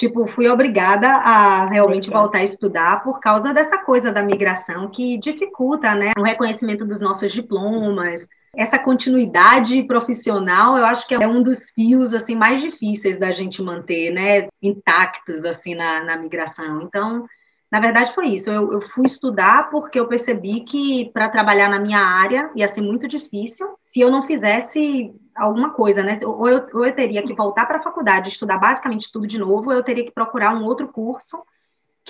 Tipo, 0.00 0.26
fui 0.26 0.48
obrigada 0.48 1.08
a 1.08 1.66
realmente 1.66 2.08
voltar 2.08 2.38
a 2.38 2.42
estudar 2.42 3.02
por 3.02 3.20
causa 3.20 3.52
dessa 3.52 3.76
coisa 3.76 4.10
da 4.10 4.22
migração 4.22 4.88
que 4.88 5.18
dificulta, 5.18 5.94
né, 5.94 6.12
o 6.16 6.22
reconhecimento 6.22 6.86
dos 6.86 7.02
nossos 7.02 7.30
diplomas. 7.30 8.26
Essa 8.56 8.78
continuidade 8.78 9.82
profissional, 9.82 10.78
eu 10.78 10.86
acho 10.86 11.06
que 11.06 11.12
é 11.12 11.28
um 11.28 11.42
dos 11.42 11.68
fios 11.68 12.14
assim 12.14 12.34
mais 12.34 12.62
difíceis 12.62 13.18
da 13.18 13.30
gente 13.30 13.60
manter, 13.60 14.10
né, 14.10 14.48
intactos 14.62 15.44
assim 15.44 15.74
na, 15.74 16.02
na 16.02 16.16
migração. 16.16 16.80
Então, 16.80 17.26
na 17.70 17.80
verdade, 17.80 18.12
foi 18.14 18.28
isso. 18.28 18.50
Eu, 18.50 18.72
eu 18.72 18.80
fui 18.80 19.06
estudar 19.06 19.70
porque 19.70 19.98
eu 19.98 20.08
percebi 20.08 20.60
que 20.60 21.10
para 21.12 21.28
trabalhar 21.28 21.68
na 21.68 21.78
minha 21.78 22.00
área 22.00 22.50
ia 22.56 22.66
ser 22.66 22.80
muito 22.80 23.06
difícil 23.06 23.68
se 23.92 24.00
eu 24.00 24.10
não 24.10 24.26
fizesse 24.26 25.12
alguma 25.36 25.72
coisa, 25.72 26.02
né? 26.02 26.18
Ou 26.24 26.48
eu, 26.48 26.66
ou 26.74 26.84
eu 26.84 26.94
teria 26.94 27.22
que 27.22 27.34
voltar 27.34 27.66
para 27.66 27.78
a 27.78 27.82
faculdade, 27.82 28.28
estudar 28.28 28.58
basicamente 28.58 29.10
tudo 29.12 29.26
de 29.26 29.38
novo, 29.38 29.70
ou 29.70 29.76
eu 29.76 29.84
teria 29.84 30.04
que 30.04 30.12
procurar 30.12 30.54
um 30.54 30.64
outro 30.64 30.88
curso 30.88 31.42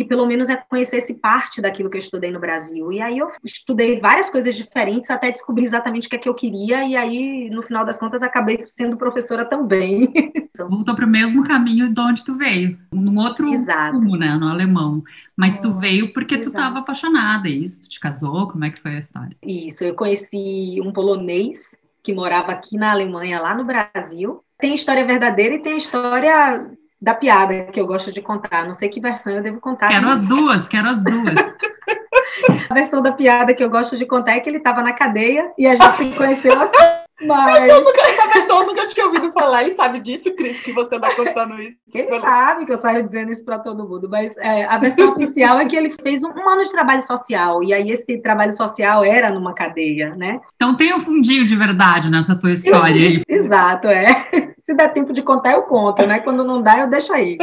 que 0.01 0.05
pelo 0.07 0.25
menos 0.25 0.49
reconhecesse 0.49 1.13
parte 1.13 1.61
daquilo 1.61 1.91
que 1.91 1.97
eu 1.99 2.01
estudei 2.01 2.31
no 2.31 2.41
Brasil. 2.41 2.91
E 2.91 3.03
aí 3.03 3.19
eu 3.19 3.31
estudei 3.45 4.01
várias 4.01 4.31
coisas 4.31 4.57
diferentes 4.57 5.11
até 5.11 5.31
descobrir 5.31 5.65
exatamente 5.65 6.07
o 6.07 6.11
que 6.11 6.17
é 6.17 6.19
que 6.19 6.29
eu 6.29 6.35
queria, 6.35 6.87
e 6.87 6.97
aí, 6.97 7.51
no 7.51 7.63
final 7.63 7.85
das 7.85 7.99
contas, 7.99 8.23
acabei 8.23 8.65
sendo 8.67 8.97
professora 8.97 9.45
também. 9.45 10.11
Voltou 10.59 10.95
para 10.95 11.05
o 11.05 11.09
mesmo 11.09 11.45
caminho 11.45 11.93
de 11.93 12.01
onde 12.01 12.25
tu 12.25 12.35
veio, 12.35 12.79
num 12.91 13.19
outro 13.19 13.47
Exato. 13.53 13.99
rumo, 13.99 14.17
né, 14.17 14.35
no 14.37 14.49
alemão. 14.49 15.03
Mas 15.37 15.61
tu 15.61 15.69
é, 15.69 15.81
veio 15.81 16.13
porque 16.15 16.37
Exato. 16.37 16.51
tu 16.51 16.57
estava 16.57 16.79
apaixonada, 16.79 17.47
é 17.47 17.53
isso? 17.53 17.83
Tu 17.83 17.91
te 17.91 18.01
casou? 18.01 18.49
Como 18.49 18.65
é 18.65 18.71
que 18.71 18.81
foi 18.81 18.97
a 18.97 19.01
história? 19.01 19.37
Isso, 19.43 19.85
eu 19.85 19.95
conheci 19.95 20.81
um 20.83 20.93
polonês 20.93 21.77
que 22.03 22.15
morava 22.15 22.53
aqui 22.53 22.79
na 22.79 22.93
Alemanha, 22.93 23.43
lá 23.43 23.55
no 23.55 23.65
Brasil. 23.65 24.43
Tem 24.59 24.75
história 24.75 25.05
verdadeira 25.05 25.57
e 25.57 25.63
tem 25.63 25.77
história 25.77 26.71
da 27.01 27.15
piada 27.15 27.65
que 27.65 27.81
eu 27.81 27.87
gosto 27.87 28.13
de 28.13 28.21
contar. 28.21 28.67
Não 28.67 28.75
sei 28.75 28.89
que 28.89 29.01
versão 29.01 29.33
eu 29.33 29.43
devo 29.43 29.61
contar. 29.61 29.89
Quero 29.89 30.07
mas... 30.07 30.23
as 30.23 30.29
duas, 30.29 30.69
quero 30.69 30.89
as 30.89 31.03
duas. 31.03 31.57
a 32.69 32.75
versão 32.75 33.03
da 33.03 33.13
piada 33.13 33.55
que 33.55 33.65
eu 33.65 33.71
gosto 33.71 33.97
de 33.97 34.05
contar 34.05 34.33
é 34.33 34.41
que 34.41 34.49
ele 34.49 34.59
estava 34.59 34.83
na 34.83 34.93
cadeia 34.93 35.51
e 35.57 35.67
a 35.67 35.75
gente 35.75 35.97
se 35.97 36.11
conheceu 36.11 36.61
assim. 36.61 36.73
Mas... 37.23 37.69
Eu 37.69 37.85
nunca, 37.85 38.01
essa 38.01 38.29
pessoa 38.33 38.65
nunca 38.65 38.89
tinha 38.89 39.07
ouvido 39.07 39.31
falar. 39.33 39.65
Ele 39.65 39.75
sabe 39.75 40.01
disso, 40.01 40.35
Cris, 40.35 40.61
que 40.61 40.73
você 40.73 40.97
está 40.97 41.15
contando 41.15 41.61
isso. 41.61 41.77
Ele 41.93 42.07
pelo... 42.07 42.21
sabe 42.23 42.65
que 42.65 42.73
eu 42.73 42.79
saio 42.79 43.05
dizendo 43.05 43.31
isso 43.31 43.45
para 43.45 43.59
todo 43.59 43.87
mundo, 43.87 44.09
mas 44.09 44.35
é, 44.39 44.65
a 44.65 44.79
versão 44.79 45.13
oficial 45.13 45.59
é 45.59 45.67
que 45.67 45.77
ele 45.77 45.95
fez 46.03 46.25
um, 46.25 46.31
um, 46.31 46.49
ano 46.49 46.65
de 46.65 46.71
trabalho 46.71 47.03
social, 47.03 47.63
e 47.63 47.75
aí 47.75 47.91
esse 47.91 48.19
trabalho 48.23 48.53
social 48.53 49.05
era 49.05 49.31
numa 49.31 49.53
cadeia, 49.53 50.15
né? 50.17 50.41
Então 50.55 50.75
tem 50.75 50.95
um 50.95 51.01
fundinho 51.01 51.45
de 51.45 51.55
verdade 51.55 52.11
nessa 52.11 52.35
tua 52.35 52.53
história 52.53 53.07
aí. 53.07 53.23
Exato, 53.29 53.89
é. 53.89 54.50
Se 54.71 54.75
der 54.77 54.93
tempo 54.93 55.13
de 55.13 55.21
contar, 55.21 55.55
eu 55.55 55.63
conto, 55.63 56.07
né? 56.07 56.21
Quando 56.21 56.45
não 56.45 56.63
dá, 56.63 56.79
eu 56.79 56.89
deixo 56.89 57.13
aí. 57.13 57.37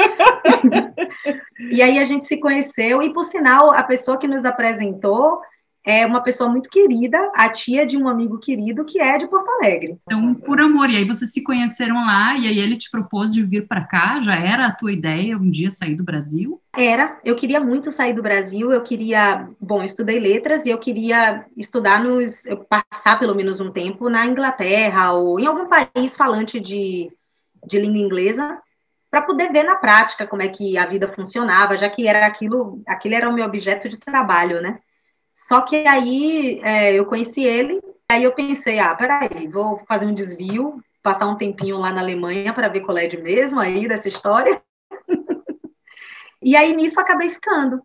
e 1.74 1.82
aí 1.82 2.00
a 2.00 2.06
gente 2.06 2.26
se 2.26 2.38
conheceu, 2.38 3.04
e 3.04 3.12
por 3.12 3.26
sinal, 3.26 3.70
a 3.74 3.84
pessoa 3.84 4.18
que 4.18 4.30
nos 4.30 4.46
apresentou 4.46 5.42
é 5.88 6.06
uma 6.06 6.22
pessoa 6.22 6.50
muito 6.50 6.70
querida, 6.70 7.18
a 7.34 7.50
tia 7.50 7.86
de 7.86 7.96
um 7.96 8.10
amigo 8.10 8.38
querido 8.38 8.84
que 8.84 9.00
é 9.00 9.18
de 9.18 9.26
Porto 9.26 9.50
Alegre. 9.50 9.98
Então, 10.04 10.34
por 10.34 10.60
amor, 10.60 10.90
e 10.90 10.98
aí 10.98 11.06
vocês 11.06 11.32
se 11.32 11.42
conheceram 11.42 12.06
lá, 12.06 12.36
e 12.38 12.48
aí 12.48 12.60
ele 12.60 12.76
te 12.76 12.92
propôs 12.92 13.34
de 13.34 13.42
vir 13.42 13.68
para 13.68 13.86
cá? 13.86 14.20
Já 14.22 14.36
era 14.36 14.66
a 14.68 14.74
tua 14.74 14.92
ideia 14.92 15.38
um 15.38 15.50
dia 15.50 15.72
sair 15.72 15.96
do 15.96 16.04
Brasil? 16.04 16.62
Era, 16.76 17.18
eu 17.24 17.36
queria 17.36 17.60
muito 17.60 17.90
sair 17.92 18.14
do 18.14 18.22
Brasil, 18.22 18.72
eu 18.72 18.82
queria, 18.82 19.48
bom, 19.60 19.80
eu 19.80 19.86
estudei 19.86 20.20
letras 20.20 20.66
e 20.66 20.70
eu 20.70 20.78
queria 20.78 21.46
estudar 21.56 22.04
nos, 22.04 22.44
passar 22.70 23.18
pelo 23.18 23.34
menos 23.34 23.62
um 23.62 23.72
tempo 23.72 24.10
na 24.10 24.26
Inglaterra 24.26 25.14
ou 25.14 25.40
em 25.40 25.46
algum 25.46 25.68
país 25.68 26.18
falante 26.18 26.60
de 26.60 27.10
de 27.68 27.80
língua 27.80 28.00
inglesa 28.00 28.62
para 29.10 29.22
poder 29.22 29.52
ver 29.52 29.64
na 29.64 29.76
prática 29.76 30.28
como 30.28 30.42
é 30.42 30.48
que 30.48 30.78
a 30.78 30.86
vida 30.86 31.08
funcionava, 31.08 31.78
já 31.78 31.90
que 31.90 32.08
era 32.08 32.26
aquilo, 32.26 32.82
aquele 32.86 33.16
era 33.16 33.30
o 33.30 33.34
meu 33.34 33.46
objeto 33.46 33.88
de 33.88 33.98
trabalho, 33.98 34.62
né? 34.62 34.80
Só 35.38 35.62
que 35.62 35.76
aí 35.88 36.60
é, 36.64 36.94
eu 36.94 37.06
conheci 37.06 37.44
ele, 37.44 37.80
aí 38.10 38.24
eu 38.24 38.32
pensei, 38.32 38.80
ah, 38.80 38.96
peraí, 38.96 39.48
vou 39.48 39.80
fazer 39.88 40.08
um 40.08 40.14
desvio, 40.14 40.84
passar 41.04 41.28
um 41.28 41.36
tempinho 41.36 41.78
lá 41.78 41.92
na 41.92 42.02
Alemanha 42.02 42.52
para 42.52 42.68
ver 42.68 42.82
qual 42.82 42.98
é 42.98 43.06
de 43.06 43.18
mesmo 43.18 43.60
aí 43.60 43.88
dessa 43.88 44.08
história. 44.08 44.60
e 46.42 46.56
aí 46.56 46.76
nisso 46.76 47.00
acabei 47.00 47.30
ficando. 47.30 47.80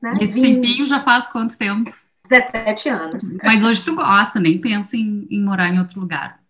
Né? 0.00 0.14
E 0.18 0.24
esse 0.24 0.40
Vim... 0.40 0.54
tempinho 0.54 0.86
já 0.86 1.00
faz 1.00 1.28
quanto 1.28 1.58
tempo? 1.58 1.94
17 2.26 2.88
anos. 2.88 3.36
Mas 3.42 3.62
hoje 3.62 3.84
tu 3.84 3.94
gosta, 3.94 4.40
nem 4.40 4.58
pensa 4.58 4.96
em, 4.96 5.26
em 5.30 5.42
morar 5.42 5.68
em 5.68 5.78
outro 5.78 6.00
lugar. 6.00 6.40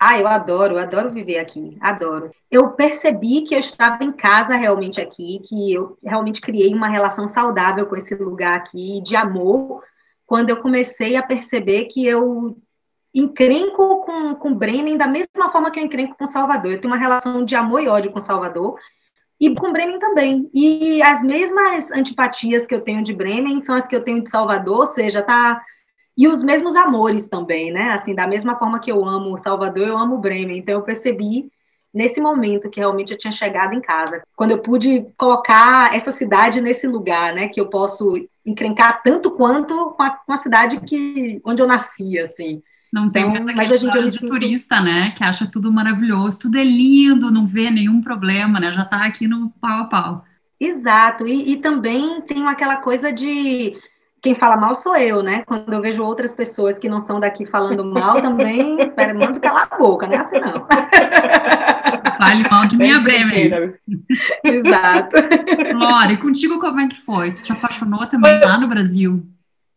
Ah, 0.00 0.18
eu 0.18 0.28
adoro, 0.28 0.78
adoro 0.78 1.10
viver 1.10 1.38
aqui, 1.38 1.76
adoro. 1.80 2.30
Eu 2.50 2.70
percebi 2.70 3.42
que 3.42 3.54
eu 3.54 3.58
estava 3.58 4.04
em 4.04 4.12
casa 4.12 4.54
realmente 4.54 5.00
aqui, 5.00 5.40
que 5.40 5.72
eu 5.72 5.98
realmente 6.04 6.40
criei 6.40 6.72
uma 6.72 6.88
relação 6.88 7.26
saudável 7.26 7.84
com 7.86 7.96
esse 7.96 8.14
lugar 8.14 8.56
aqui, 8.56 9.00
de 9.02 9.16
amor, 9.16 9.82
quando 10.24 10.50
eu 10.50 10.56
comecei 10.58 11.16
a 11.16 11.22
perceber 11.22 11.86
que 11.86 12.06
eu 12.06 12.56
encrenco 13.14 14.02
com, 14.02 14.34
com 14.36 14.54
Bremen 14.54 14.96
da 14.96 15.06
mesma 15.06 15.50
forma 15.50 15.70
que 15.70 15.80
eu 15.80 15.84
encrenco 15.84 16.16
com 16.16 16.26
Salvador. 16.26 16.72
Eu 16.72 16.80
tenho 16.80 16.92
uma 16.92 17.00
relação 17.00 17.44
de 17.44 17.56
amor 17.56 17.82
e 17.82 17.88
ódio 17.88 18.12
com 18.12 18.20
Salvador, 18.20 18.78
e 19.40 19.54
com 19.54 19.72
Bremen 19.72 19.98
também. 19.98 20.50
E 20.54 21.02
as 21.02 21.22
mesmas 21.22 21.90
antipatias 21.92 22.66
que 22.66 22.74
eu 22.74 22.80
tenho 22.80 23.02
de 23.02 23.12
Bremen 23.12 23.60
são 23.60 23.74
as 23.74 23.86
que 23.86 23.94
eu 23.94 24.02
tenho 24.02 24.22
de 24.22 24.30
Salvador, 24.30 24.78
ou 24.78 24.86
seja, 24.86 25.22
tá. 25.22 25.60
E 26.18 26.26
os 26.26 26.42
mesmos 26.42 26.74
amores 26.74 27.28
também, 27.28 27.70
né? 27.70 27.92
Assim, 27.92 28.12
da 28.12 28.26
mesma 28.26 28.56
forma 28.56 28.80
que 28.80 28.90
eu 28.90 29.06
amo 29.06 29.38
Salvador, 29.38 29.86
eu 29.86 29.96
amo 29.96 30.18
Bremen. 30.18 30.58
Então 30.58 30.74
eu 30.74 30.82
percebi 30.82 31.48
nesse 31.94 32.20
momento 32.20 32.68
que 32.68 32.80
realmente 32.80 33.12
eu 33.12 33.18
tinha 33.18 33.30
chegado 33.30 33.72
em 33.72 33.80
casa, 33.80 34.20
quando 34.36 34.50
eu 34.50 34.58
pude 34.58 35.06
colocar 35.16 35.94
essa 35.94 36.10
cidade 36.10 36.60
nesse 36.60 36.88
lugar, 36.88 37.32
né? 37.32 37.46
Que 37.46 37.60
eu 37.60 37.66
posso 37.66 38.14
encrencar 38.44 39.00
tanto 39.04 39.30
quanto 39.30 39.92
com 39.92 40.02
a, 40.02 40.10
com 40.10 40.32
a 40.32 40.36
cidade 40.36 40.80
que 40.80 41.40
onde 41.44 41.62
eu 41.62 41.68
nasci, 41.68 42.18
assim. 42.18 42.60
Não 42.92 43.10
tem 43.10 43.22
então, 43.22 43.34
mais 43.34 43.46
aquele 43.46 44.02
mas 44.02 44.14
de 44.14 44.26
turista, 44.26 44.80
né? 44.80 45.12
Que 45.12 45.22
acha 45.22 45.46
tudo 45.46 45.70
maravilhoso, 45.70 46.40
tudo 46.40 46.58
é 46.58 46.64
lindo, 46.64 47.30
não 47.30 47.46
vê 47.46 47.70
nenhum 47.70 48.02
problema, 48.02 48.58
né? 48.58 48.72
Já 48.72 48.82
está 48.82 49.04
aqui 49.04 49.28
no 49.28 49.50
pau 49.60 49.82
a 49.82 49.84
pau. 49.84 50.24
Exato, 50.58 51.28
e, 51.28 51.52
e 51.52 51.56
também 51.58 52.20
tem 52.22 52.44
aquela 52.48 52.76
coisa 52.76 53.12
de 53.12 53.76
quem 54.28 54.34
fala 54.34 54.58
mal 54.58 54.74
sou 54.74 54.94
eu, 54.94 55.22
né? 55.22 55.42
Quando 55.46 55.72
eu 55.72 55.80
vejo 55.80 56.04
outras 56.04 56.34
pessoas 56.34 56.78
que 56.78 56.86
não 56.86 57.00
são 57.00 57.18
daqui 57.18 57.46
falando 57.46 57.82
mal, 57.82 58.20
também, 58.20 58.76
pera, 58.92 59.14
mando 59.14 59.40
calar 59.40 59.66
a 59.70 59.78
boca, 59.78 60.06
não 60.06 60.16
é 60.16 60.18
assim 60.18 60.38
não. 60.38 60.66
Fale 62.18 62.46
mal 62.50 62.66
de 62.66 62.76
minha 62.76 63.00
Bremen. 63.00 63.74
Exato. 64.44 65.16
Lore, 65.74 66.18
contigo 66.18 66.60
como 66.60 66.78
é 66.78 66.88
que 66.88 67.00
foi? 67.00 67.32
Tu 67.32 67.42
te 67.42 67.52
apaixonou 67.52 68.06
também 68.06 68.38
lá 68.44 68.58
no 68.58 68.68
Brasil? 68.68 69.26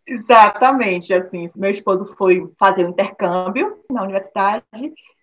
Exatamente, 0.05 1.13
assim, 1.13 1.49
meu 1.55 1.71
esposo 1.71 2.13
foi 2.17 2.51
fazer 2.59 2.85
um 2.85 2.89
intercâmbio 2.89 3.77
na 3.89 4.03
universidade 4.03 4.65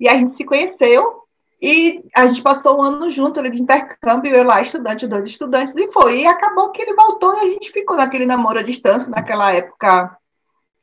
e 0.00 0.08
a 0.08 0.14
gente 0.14 0.30
se 0.30 0.44
conheceu 0.44 1.24
e 1.60 2.04
a 2.14 2.26
gente 2.26 2.42
passou 2.42 2.78
um 2.78 2.82
ano 2.82 3.10
junto 3.10 3.40
ali 3.40 3.50
de 3.50 3.60
intercâmbio, 3.62 4.34
eu 4.34 4.44
lá 4.44 4.62
estudante, 4.62 5.06
dois 5.06 5.26
estudantes, 5.26 5.74
e 5.76 5.92
foi. 5.92 6.20
E 6.20 6.26
acabou 6.26 6.70
que 6.70 6.82
ele 6.82 6.94
voltou 6.94 7.34
e 7.34 7.40
a 7.40 7.50
gente 7.50 7.72
ficou 7.72 7.96
naquele 7.96 8.26
namoro 8.26 8.58
à 8.58 8.62
distância, 8.62 9.08
naquela 9.08 9.52
época, 9.52 10.16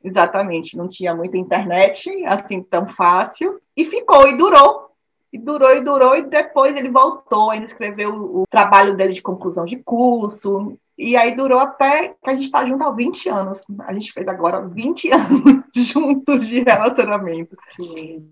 exatamente, 0.04 0.76
não 0.76 0.88
tinha 0.88 1.14
muita 1.14 1.38
internet, 1.38 2.10
assim, 2.26 2.62
tão 2.62 2.88
fácil, 2.88 3.60
e 3.76 3.84
ficou, 3.84 4.28
e 4.28 4.36
durou. 4.36 4.86
E 5.32 5.38
durou, 5.38 5.76
e 5.76 5.80
durou, 5.82 6.16
e 6.16 6.22
depois 6.22 6.76
ele 6.76 6.90
voltou, 6.90 7.50
ainda 7.50 7.66
escreveu 7.66 8.14
o 8.14 8.44
trabalho 8.48 8.96
dele 8.96 9.12
de 9.12 9.22
conclusão 9.22 9.64
de 9.64 9.76
curso, 9.76 10.78
e 10.98 11.14
aí 11.14 11.36
durou 11.36 11.58
até 11.58 12.08
que 12.08 12.30
a 12.30 12.32
gente 12.32 12.44
está 12.44 12.66
junto 12.66 12.82
há 12.82 12.90
20 12.90 13.28
anos. 13.28 13.64
A 13.80 13.92
gente 13.92 14.12
fez 14.12 14.26
agora 14.26 14.66
20 14.66 15.10
anos 15.12 15.64
juntos 15.74 16.46
de 16.46 16.60
relacionamento. 16.60 17.56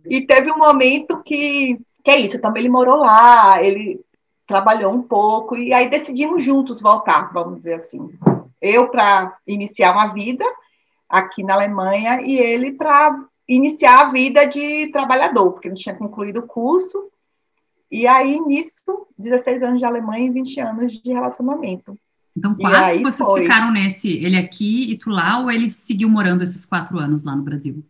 E 0.06 0.26
teve 0.26 0.50
um 0.50 0.58
momento 0.58 1.22
que, 1.22 1.78
que 2.04 2.10
é 2.10 2.20
isso, 2.20 2.38
também 2.38 2.62
ele 2.62 2.68
morou 2.68 2.98
lá, 2.98 3.62
ele 3.62 3.98
trabalhou 4.46 4.92
um 4.92 5.02
pouco, 5.02 5.56
e 5.56 5.72
aí 5.72 5.88
decidimos 5.88 6.44
juntos 6.44 6.82
voltar, 6.82 7.32
vamos 7.32 7.56
dizer 7.56 7.74
assim. 7.74 8.10
Eu 8.60 8.88
para 8.88 9.36
iniciar 9.46 9.92
uma 9.92 10.08
vida 10.08 10.44
aqui 11.08 11.42
na 11.42 11.54
Alemanha 11.54 12.20
e 12.20 12.38
ele 12.38 12.72
para 12.72 13.18
iniciar 13.48 14.00
a 14.00 14.10
vida 14.10 14.46
de 14.46 14.88
trabalhador, 14.88 15.52
porque 15.52 15.68
ele 15.68 15.76
tinha 15.76 15.94
concluído 15.94 16.40
o 16.40 16.46
curso. 16.46 17.10
E 17.90 18.06
aí, 18.06 18.38
nisso, 18.40 19.06
16 19.16 19.62
anos 19.62 19.78
de 19.78 19.84
Alemanha 19.84 20.26
e 20.26 20.30
20 20.30 20.60
anos 20.60 20.92
de 21.00 21.12
relacionamento. 21.12 21.96
Então, 22.36 22.54
quatro 22.54 23.00
vocês 23.00 23.28
foi. 23.28 23.42
ficaram 23.42 23.70
nesse, 23.70 24.12
ele 24.18 24.36
aqui 24.36 24.90
e 24.90 24.98
tu 24.98 25.08
lá, 25.08 25.38
ou 25.38 25.50
ele 25.50 25.70
seguiu 25.70 26.08
morando 26.08 26.42
esses 26.42 26.66
quatro 26.66 26.98
anos 26.98 27.24
lá 27.24 27.34
no 27.36 27.42
Brasil? 27.42 27.84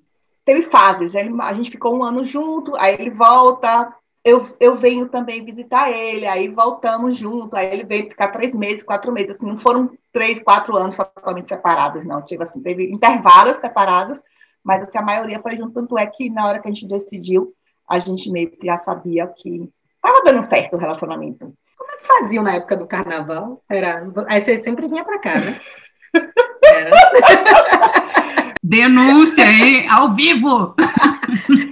Teve 0.44 0.62
fases, 0.62 1.14
ele, 1.14 1.34
a 1.40 1.54
gente 1.54 1.70
ficou 1.70 1.96
um 1.96 2.04
ano 2.04 2.22
junto, 2.22 2.76
aí 2.76 2.94
ele 2.94 3.10
volta, 3.10 3.90
eu, 4.24 4.56
eu 4.58 4.76
venho 4.76 5.08
também 5.08 5.44
visitar 5.44 5.90
ele, 5.90 6.26
aí 6.26 6.48
voltamos 6.48 7.18
junto, 7.18 7.54
aí 7.56 7.66
ele 7.66 7.84
veio 7.84 8.08
ficar 8.08 8.28
três 8.28 8.54
meses, 8.54 8.82
quatro 8.82 9.12
meses, 9.12 9.32
assim, 9.32 9.46
não 9.46 9.58
foram 9.58 9.90
três, 10.12 10.40
quatro 10.40 10.76
anos 10.76 10.96
totalmente 10.96 11.48
separados, 11.48 12.04
não, 12.04 12.22
tive 12.22 12.42
assim, 12.42 12.62
teve 12.62 12.90
intervalos 12.90 13.58
separados, 13.58 14.18
mas 14.62 14.82
assim, 14.82 14.98
a 14.98 15.02
maioria 15.02 15.40
foi 15.40 15.56
junto, 15.56 15.72
tanto 15.72 15.98
é 15.98 16.06
que 16.06 16.30
na 16.30 16.46
hora 16.46 16.58
que 16.58 16.68
a 16.68 16.70
gente 16.70 16.88
decidiu, 16.88 17.52
a 17.88 17.98
gente 17.98 18.30
meio 18.30 18.50
que 18.50 18.66
já 18.66 18.78
sabia 18.78 19.26
que 19.26 19.70
estava 19.96 20.24
dando 20.24 20.42
certo 20.42 20.74
o 20.74 20.78
relacionamento 20.78 21.52
faziam 22.06 22.44
na 22.44 22.54
época 22.54 22.76
do 22.76 22.86
carnaval? 22.86 23.62
Era... 23.68 24.06
Aí 24.28 24.44
você 24.44 24.58
sempre 24.58 24.86
vinha 24.86 25.04
para 25.04 25.18
cá, 25.18 25.40
né? 25.40 25.60
Era... 26.64 26.90
Denúncia, 28.62 29.44
hein? 29.44 29.86
Ao 29.90 30.10
vivo! 30.12 30.74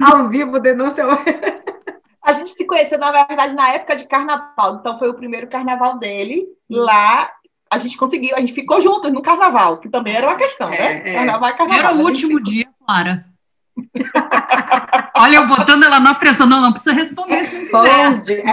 Ao 0.02 0.28
vivo, 0.28 0.61
denúncia. 0.61 1.06
A 2.32 2.34
gente 2.34 2.52
se 2.52 2.64
conheceu, 2.64 2.98
na 2.98 3.12
verdade, 3.12 3.54
na 3.54 3.68
época 3.70 3.94
de 3.94 4.06
carnaval. 4.06 4.78
Então, 4.80 4.98
foi 4.98 5.10
o 5.10 5.14
primeiro 5.14 5.46
carnaval 5.48 5.98
dele. 5.98 6.46
Lá, 6.70 7.30
a 7.70 7.78
gente 7.78 7.96
conseguiu, 7.96 8.34
a 8.34 8.40
gente 8.40 8.54
ficou 8.54 8.80
juntos 8.80 9.12
no 9.12 9.20
carnaval, 9.20 9.78
que 9.78 9.90
também 9.90 10.14
era 10.14 10.26
uma 10.26 10.36
questão, 10.36 10.72
é, 10.72 10.78
né? 10.78 11.02
É. 11.04 11.14
Carnaval 11.14 11.50
é 11.50 11.52
carnaval. 11.52 11.84
Era 11.84 11.94
o 11.94 12.00
último 12.00 12.38
ficou... 12.38 12.42
dia, 12.42 12.68
Clara. 12.86 13.26
Olha, 15.16 15.36
eu 15.36 15.46
botando 15.46 15.84
ela 15.84 16.00
na 16.00 16.14
pressão. 16.14 16.46
Não, 16.46 16.60
não 16.60 16.72
precisa 16.72 16.94
responder 16.94 17.44
se 17.44 17.70
não 17.70 17.82
quiser. 17.82 18.44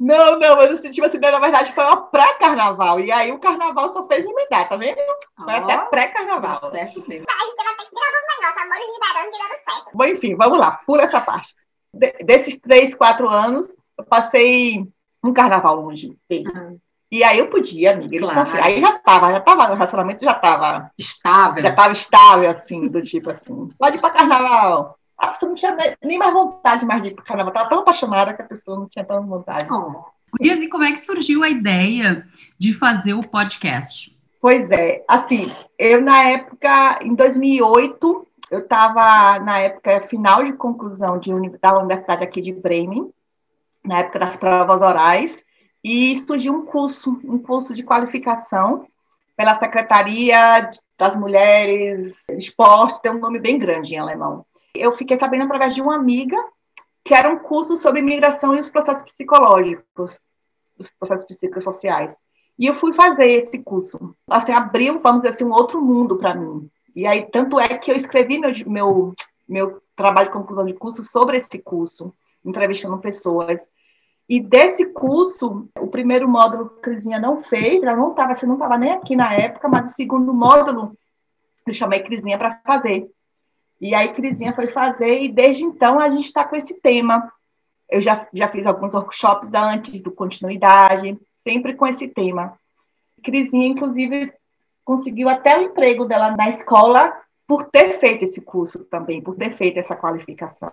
Não, 0.00 0.38
não, 0.38 0.56
mas 0.56 0.70
assim, 0.70 0.90
tipo 0.90 1.06
assim, 1.06 1.18
na 1.18 1.38
verdade 1.38 1.72
foi 1.72 1.84
uma 1.84 2.08
pré-carnaval. 2.08 3.00
E 3.00 3.12
aí 3.12 3.30
o 3.30 3.38
carnaval 3.38 3.90
só 3.90 4.06
fez 4.06 4.24
emendar, 4.24 4.68
tá 4.68 4.76
vendo? 4.76 4.96
Foi 4.96 5.52
oh, 5.52 5.56
até 5.56 5.78
pré-carnaval. 5.78 6.60
Tá 6.60 6.70
certo 6.70 7.04
mesmo. 7.08 7.26
A 7.28 7.44
gente 7.44 7.56
teve 7.56 7.70
até 7.70 7.84
que 7.84 7.94
tirar 7.94 8.06
alguns 8.06 8.36
negócios, 8.36 8.62
amores 8.62 8.86
de 8.86 9.00
verão 9.06 9.30
que 9.30 9.38
deram 9.38 9.64
certo. 9.64 9.90
Bom, 9.94 10.04
enfim, 10.04 10.36
vamos 10.36 10.58
lá, 10.58 10.80
pula 10.86 11.02
essa 11.02 11.20
parte. 11.20 11.54
De, 11.92 12.12
desses 12.24 12.56
três, 12.58 12.94
quatro 12.94 13.28
anos, 13.28 13.66
eu 13.98 14.04
passei 14.04 14.86
um 15.22 15.32
carnaval 15.32 15.76
longe 15.76 16.16
Uhum. 16.30 16.78
E 17.10 17.22
aí 17.22 17.38
eu 17.38 17.48
podia, 17.48 17.92
amiga, 17.92 18.16
ele 18.16 18.24
claro. 18.24 18.50
Aí 18.60 18.80
já 18.80 18.98
tava, 18.98 19.30
já 19.30 19.40
tava 19.40 19.68
no 19.68 19.74
relacionamento, 19.74 20.24
já 20.24 20.34
tava 20.34 20.90
estável. 20.98 21.62
Já 21.62 21.72
tava 21.72 21.92
estável, 21.92 22.50
assim, 22.50 22.88
do 22.88 23.00
tipo 23.02 23.30
assim, 23.30 23.70
pode 23.78 23.98
ir 23.98 24.00
pra 24.00 24.10
carnaval 24.10 24.98
a 25.24 25.28
pessoa 25.28 25.48
não 25.48 25.56
tinha 25.56 25.76
nem 26.02 26.18
mais 26.18 26.32
vontade 26.32 26.84
mais 26.84 27.02
de 27.02 27.08
ir 27.08 27.14
para 27.14 27.24
carnaval. 27.24 27.52
Estava 27.52 27.68
tão 27.68 27.80
apaixonada 27.80 28.34
que 28.34 28.42
a 28.42 28.46
pessoa 28.46 28.78
não 28.78 28.88
tinha 28.88 29.04
tanta 29.04 29.26
vontade. 29.26 29.66
Oh. 29.70 30.04
e 30.40 30.68
como 30.68 30.84
é 30.84 30.92
que 30.92 31.00
surgiu 31.00 31.42
a 31.42 31.48
ideia 31.48 32.26
de 32.58 32.72
fazer 32.72 33.14
o 33.14 33.22
podcast? 33.22 34.14
Pois 34.40 34.70
é, 34.70 35.02
assim, 35.08 35.50
eu 35.78 36.02
na 36.02 36.22
época, 36.24 36.98
em 37.02 37.14
2008, 37.14 38.26
eu 38.50 38.58
estava 38.58 39.38
na 39.38 39.60
época 39.60 40.06
final 40.08 40.44
de 40.44 40.52
conclusão 40.52 41.18
de, 41.18 41.30
da 41.58 41.78
universidade 41.78 42.22
aqui 42.22 42.42
de 42.42 42.52
Bremen, 42.52 43.10
na 43.82 44.00
época 44.00 44.18
das 44.18 44.36
provas 44.36 44.82
orais, 44.82 45.34
e 45.82 46.16
surgiu 46.18 46.54
um 46.54 46.66
curso, 46.66 47.18
um 47.24 47.38
curso 47.38 47.74
de 47.74 47.82
qualificação 47.82 48.86
pela 49.36 49.54
Secretaria 49.54 50.70
das 50.98 51.16
Mulheres 51.16 52.22
Esporte, 52.30 53.02
tem 53.02 53.12
um 53.12 53.18
nome 53.18 53.38
bem 53.38 53.58
grande 53.58 53.94
em 53.94 53.98
alemão 53.98 54.44
eu 54.74 54.96
fiquei 54.96 55.16
sabendo 55.16 55.44
através 55.44 55.74
de 55.74 55.80
uma 55.80 55.94
amiga 55.94 56.36
que 57.04 57.14
era 57.14 57.28
um 57.28 57.38
curso 57.38 57.76
sobre 57.76 58.00
imigração 58.00 58.54
e 58.54 58.58
os 58.58 58.70
processos 58.70 59.04
psicológicos, 59.04 60.16
os 60.78 60.88
processos 60.98 61.26
psicossociais. 61.26 62.16
E 62.58 62.66
eu 62.66 62.74
fui 62.74 62.92
fazer 62.94 63.26
esse 63.26 63.58
curso. 63.58 64.14
Assim, 64.28 64.52
abriu, 64.52 64.98
vamos 65.00 65.22
dizer 65.22 65.34
assim, 65.34 65.44
um 65.44 65.52
outro 65.52 65.82
mundo 65.82 66.16
para 66.16 66.34
mim. 66.34 66.68
E 66.94 67.06
aí, 67.06 67.28
tanto 67.30 67.58
é 67.58 67.76
que 67.76 67.90
eu 67.90 67.96
escrevi 67.96 68.38
meu, 68.38 68.52
meu, 68.66 69.14
meu 69.46 69.82
trabalho 69.96 70.28
de 70.28 70.32
conclusão 70.32 70.64
de 70.64 70.74
curso 70.74 71.02
sobre 71.02 71.36
esse 71.36 71.58
curso, 71.58 72.14
entrevistando 72.44 72.98
pessoas. 72.98 73.68
E 74.28 74.40
desse 74.40 74.86
curso, 74.86 75.68
o 75.78 75.88
primeiro 75.88 76.28
módulo 76.28 76.70
que 76.70 76.78
a 76.78 76.82
Crisinha 76.82 77.20
não 77.20 77.42
fez, 77.42 77.82
ela 77.82 77.96
não 77.96 78.10
estava, 78.10 78.34
você 78.34 78.46
não 78.46 78.54
estava 78.54 78.78
nem 78.78 78.92
aqui 78.92 79.14
na 79.14 79.34
época, 79.34 79.68
mas 79.68 79.90
o 79.90 79.94
segundo 79.94 80.32
módulo 80.32 80.96
eu 81.66 81.74
chamei 81.74 82.02
Crisinha 82.02 82.38
para 82.38 82.60
fazer. 82.64 83.10
E 83.84 83.94
aí 83.94 84.14
Crisinha 84.14 84.54
foi 84.54 84.68
fazer, 84.68 85.20
e 85.20 85.28
desde 85.28 85.62
então 85.62 86.00
a 86.00 86.08
gente 86.08 86.24
está 86.24 86.42
com 86.42 86.56
esse 86.56 86.72
tema. 86.80 87.30
Eu 87.90 88.00
já, 88.00 88.26
já 88.32 88.48
fiz 88.48 88.66
alguns 88.66 88.94
workshops 88.94 89.52
antes 89.52 90.00
do 90.00 90.10
continuidade, 90.10 91.18
sempre 91.42 91.74
com 91.74 91.86
esse 91.86 92.08
tema. 92.08 92.58
Crisinha, 93.22 93.68
inclusive, 93.68 94.32
conseguiu 94.86 95.28
até 95.28 95.58
o 95.58 95.64
emprego 95.64 96.06
dela 96.06 96.34
na 96.34 96.48
escola 96.48 97.14
por 97.46 97.64
ter 97.64 97.98
feito 97.98 98.24
esse 98.24 98.40
curso 98.40 98.84
também, 98.84 99.20
por 99.20 99.36
ter 99.36 99.52
feito 99.52 99.78
essa 99.78 99.94
qualificação. 99.94 100.72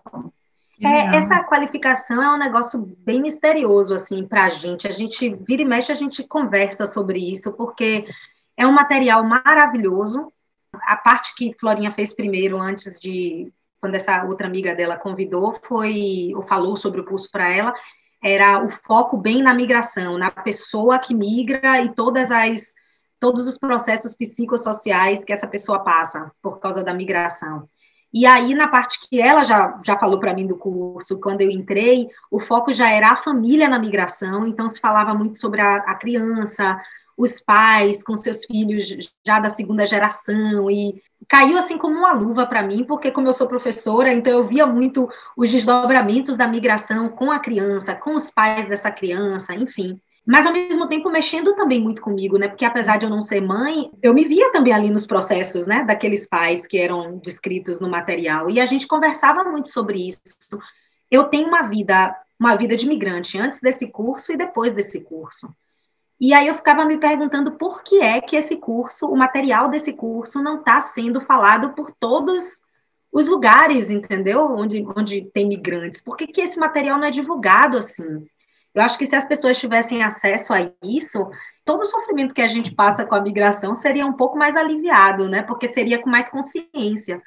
É, 0.81 1.17
essa 1.17 1.43
qualificação 1.43 2.23
é 2.23 2.33
um 2.33 2.39
negócio 2.39 2.79
bem 2.99 3.21
misterioso 3.21 3.93
assim 3.93 4.25
para 4.25 4.45
a 4.45 4.49
gente. 4.49 4.87
A 4.87 4.91
gente 4.91 5.27
vira 5.29 5.63
e 5.63 5.65
mexe, 5.65 5.91
a 5.91 5.95
gente 5.95 6.23
conversa 6.23 6.87
sobre 6.87 7.19
isso, 7.19 7.51
porque 7.51 8.07
É 8.57 8.65
um 8.65 8.71
material 8.71 9.21
maravilhoso. 9.23 10.31
A 10.85 10.95
parte 10.95 11.33
que 11.35 11.55
Florinha 11.59 11.91
fez 11.91 12.13
primeiro, 12.13 12.59
antes 12.59 12.99
de 12.99 13.51
quando 13.79 13.95
essa 13.95 14.23
outra 14.25 14.47
amiga 14.47 14.75
dela 14.75 14.97
convidou, 14.97 15.59
foi 15.67 16.31
ou 16.35 16.43
falou 16.43 16.75
sobre 16.75 17.01
o 17.01 17.05
curso 17.05 17.29
para 17.31 17.51
ela, 17.51 17.73
era 18.23 18.63
o 18.63 18.69
foco 18.85 19.17
bem 19.17 19.41
na 19.41 19.53
migração, 19.53 20.17
na 20.17 20.29
pessoa 20.29 20.99
que 20.99 21.13
migra 21.15 21.81
e 21.81 21.93
todas 21.93 22.31
as 22.31 22.73
todos 23.19 23.47
os 23.47 23.57
processos 23.57 24.15
psicossociais 24.15 25.23
que 25.23 25.31
essa 25.31 25.47
pessoa 25.47 25.83
passa 25.83 26.31
por 26.41 26.59
causa 26.59 26.83
da 26.83 26.91
migração. 26.91 27.69
E 28.13 28.25
aí, 28.25 28.53
na 28.55 28.67
parte 28.67 28.99
que 29.07 29.21
ela 29.21 29.45
já, 29.45 29.79
já 29.85 29.97
falou 29.97 30.19
para 30.19 30.33
mim 30.33 30.45
do 30.45 30.57
curso, 30.57 31.19
quando 31.19 31.41
eu 31.41 31.49
entrei, 31.49 32.09
o 32.31 32.39
foco 32.39 32.73
já 32.73 32.89
era 32.89 33.11
a 33.11 33.15
família 33.15 33.69
na 33.69 33.79
migração, 33.79 34.45
então 34.45 34.67
se 34.67 34.81
falava 34.81 35.13
muito 35.13 35.39
sobre 35.39 35.61
a, 35.61 35.75
a 35.75 35.95
criança, 35.95 36.81
os 37.21 37.41
pais 37.41 38.03
com 38.03 38.15
seus 38.15 38.45
filhos 38.45 39.13
já 39.25 39.39
da 39.39 39.49
segunda 39.49 39.85
geração, 39.85 40.69
e 40.69 41.01
caiu 41.27 41.57
assim 41.57 41.77
como 41.77 41.95
uma 41.95 42.13
luva 42.13 42.45
para 42.45 42.63
mim, 42.63 42.83
porque 42.83 43.11
como 43.11 43.27
eu 43.27 43.33
sou 43.33 43.47
professora, 43.47 44.11
então 44.11 44.33
eu 44.33 44.47
via 44.47 44.65
muito 44.65 45.09
os 45.37 45.49
desdobramentos 45.49 46.35
da 46.35 46.47
migração 46.47 47.09
com 47.09 47.31
a 47.31 47.39
criança, 47.39 47.95
com 47.95 48.15
os 48.15 48.31
pais 48.31 48.65
dessa 48.65 48.91
criança, 48.91 49.53
enfim 49.53 50.01
mas 50.25 50.45
ao 50.45 50.53
mesmo 50.53 50.87
tempo 50.87 51.09
mexendo 51.09 51.55
também 51.55 51.81
muito 51.81 52.01
comigo, 52.01 52.37
né? 52.37 52.47
Porque 52.47 52.63
apesar 52.63 52.97
de 52.97 53.05
eu 53.05 53.09
não 53.09 53.21
ser 53.21 53.41
mãe, 53.41 53.89
eu 54.01 54.13
me 54.13 54.23
via 54.23 54.51
também 54.51 54.71
ali 54.71 54.91
nos 54.91 55.07
processos, 55.07 55.65
né? 55.65 55.83
Daqueles 55.83 56.27
pais 56.27 56.67
que 56.67 56.77
eram 56.77 57.17
descritos 57.17 57.79
no 57.79 57.89
material 57.89 58.49
e 58.49 58.59
a 58.59 58.65
gente 58.65 58.87
conversava 58.87 59.43
muito 59.43 59.69
sobre 59.69 60.07
isso. 60.07 60.21
Eu 61.09 61.23
tenho 61.25 61.47
uma 61.47 61.63
vida, 61.63 62.15
uma 62.39 62.55
vida 62.55 62.77
de 62.77 62.87
migrante 62.87 63.37
antes 63.39 63.59
desse 63.59 63.87
curso 63.87 64.31
e 64.31 64.37
depois 64.37 64.71
desse 64.73 65.01
curso. 65.01 65.53
E 66.21 66.35
aí 66.35 66.47
eu 66.47 66.53
ficava 66.53 66.85
me 66.85 66.99
perguntando 66.99 67.53
por 67.53 67.83
que 67.83 67.99
é 67.99 68.21
que 68.21 68.35
esse 68.35 68.55
curso, 68.55 69.07
o 69.07 69.17
material 69.17 69.69
desse 69.71 69.91
curso, 69.91 70.39
não 70.39 70.59
está 70.59 70.79
sendo 70.79 71.19
falado 71.21 71.73
por 71.73 71.89
todos 71.99 72.61
os 73.11 73.27
lugares, 73.27 73.89
entendeu? 73.89 74.45
Onde, 74.45 74.85
onde 74.95 75.23
tem 75.33 75.47
migrantes. 75.47 75.99
Por 75.99 76.15
que, 76.15 76.27
que 76.27 76.41
esse 76.41 76.59
material 76.59 76.99
não 76.99 77.07
é 77.07 77.11
divulgado 77.11 77.75
assim? 77.75 78.23
Eu 78.71 78.83
acho 78.83 78.99
que 78.99 79.07
se 79.07 79.15
as 79.15 79.27
pessoas 79.27 79.59
tivessem 79.59 80.03
acesso 80.03 80.53
a 80.53 80.71
isso, 80.83 81.27
todo 81.65 81.81
o 81.81 81.85
sofrimento 81.85 82.35
que 82.35 82.41
a 82.43 82.47
gente 82.47 82.71
passa 82.75 83.03
com 83.03 83.15
a 83.15 83.21
migração 83.21 83.73
seria 83.73 84.05
um 84.05 84.13
pouco 84.13 84.37
mais 84.37 84.55
aliviado, 84.55 85.27
né? 85.27 85.41
Porque 85.41 85.67
seria 85.67 85.97
com 85.97 86.07
mais 86.07 86.29
consciência. 86.29 87.19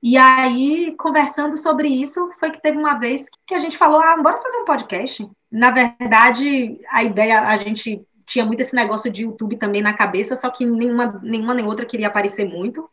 E 0.00 0.16
aí, 0.16 0.94
conversando 0.96 1.58
sobre 1.58 1.88
isso, 1.88 2.30
foi 2.38 2.52
que 2.52 2.62
teve 2.62 2.78
uma 2.78 2.94
vez 2.94 3.26
que 3.44 3.54
a 3.54 3.58
gente 3.58 3.76
falou: 3.76 4.00
ah, 4.00 4.16
bora 4.22 4.40
fazer 4.40 4.58
um 4.58 4.64
podcast. 4.64 5.28
Na 5.50 5.72
verdade, 5.72 6.80
a 6.90 7.02
ideia, 7.02 7.40
a 7.40 7.56
gente 7.56 8.06
tinha 8.26 8.44
muito 8.44 8.60
esse 8.60 8.74
negócio 8.74 9.10
de 9.10 9.22
YouTube 9.22 9.56
também 9.56 9.80
na 9.80 9.92
cabeça, 9.94 10.34
só 10.34 10.50
que 10.50 10.66
nenhuma, 10.66 11.20
nenhuma 11.22 11.54
nem 11.54 11.66
outra 11.66 11.86
queria 11.86 12.08
aparecer 12.08 12.44
muito. 12.44 12.90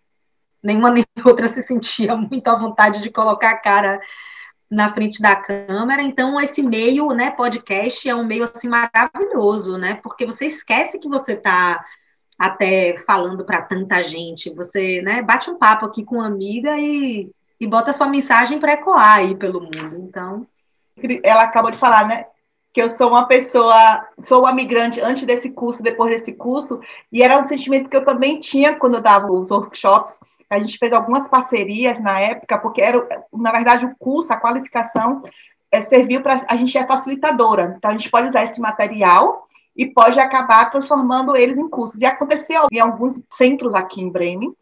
Nenhuma 0.61 0.89
nem 0.93 1.05
outra 1.25 1.47
se 1.47 1.63
sentia 1.63 2.15
muito 2.15 2.47
à 2.47 2.55
vontade 2.55 3.01
de 3.01 3.09
colocar 3.09 3.51
a 3.51 3.57
cara 3.57 3.99
na 4.69 4.93
frente 4.93 5.21
da 5.21 5.35
câmera. 5.35 6.01
Então, 6.01 6.39
esse 6.39 6.61
meio, 6.61 7.09
né, 7.09 7.31
podcast 7.31 8.07
é 8.07 8.15
um 8.15 8.23
meio 8.23 8.43
assim 8.43 8.69
maravilhoso, 8.69 9.77
né? 9.77 9.95
Porque 10.03 10.25
você 10.25 10.45
esquece 10.45 10.99
que 10.99 11.09
você 11.09 11.33
está 11.33 11.83
até 12.37 12.97
falando 13.05 13.45
para 13.45 13.61
tanta 13.61 14.03
gente. 14.03 14.53
Você, 14.53 15.01
né, 15.01 15.21
bate 15.21 15.49
um 15.49 15.57
papo 15.57 15.85
aqui 15.85 16.03
com 16.03 16.15
uma 16.15 16.27
amiga 16.27 16.77
e, 16.77 17.29
e 17.59 17.67
bota 17.67 17.93
sua 17.93 18.07
mensagem 18.07 18.59
para 18.59 18.73
ecoar 18.73 19.17
aí 19.17 19.35
pelo 19.35 19.61
mundo. 19.61 19.97
Então, 19.97 20.47
ela 21.23 21.43
acabou 21.43 21.71
de 21.71 21.77
falar, 21.77 22.07
né? 22.07 22.25
Que 22.73 22.81
eu 22.81 22.89
sou 22.89 23.09
uma 23.09 23.27
pessoa, 23.27 24.03
sou 24.23 24.41
uma 24.41 24.53
migrante 24.53 24.99
antes 24.99 25.23
desse 25.23 25.51
curso, 25.51 25.83
depois 25.83 26.11
desse 26.11 26.33
curso, 26.33 26.79
e 27.11 27.21
era 27.21 27.39
um 27.39 27.43
sentimento 27.43 27.87
que 27.87 27.95
eu 27.95 28.03
também 28.03 28.39
tinha 28.39 28.75
quando 28.75 28.95
eu 28.95 29.01
dava 29.01 29.31
os 29.31 29.51
workshops 29.51 30.19
a 30.53 30.59
gente 30.59 30.77
fez 30.77 30.93
algumas 30.93 31.27
parcerias 31.27 31.99
na 31.99 32.19
época, 32.19 32.57
porque 32.59 32.81
era, 32.81 33.25
na 33.33 33.51
verdade, 33.51 33.85
o 33.85 33.95
curso, 33.97 34.31
a 34.31 34.37
qualificação, 34.37 35.23
é, 35.71 35.81
serviu 35.81 36.21
para. 36.21 36.45
A 36.47 36.55
gente 36.55 36.77
é 36.77 36.85
facilitadora, 36.85 37.73
então 37.77 37.89
a 37.89 37.93
gente 37.93 38.09
pode 38.09 38.29
usar 38.29 38.43
esse 38.43 38.61
material 38.61 39.47
e 39.75 39.87
pode 39.87 40.19
acabar 40.19 40.69
transformando 40.69 41.35
eles 41.35 41.57
em 41.57 41.67
cursos. 41.67 41.99
E 41.99 42.05
aconteceu 42.05 42.67
em 42.71 42.79
alguns 42.79 43.19
centros 43.31 43.73
aqui 43.73 43.99
em 43.99 44.09
Bremen, 44.09 44.55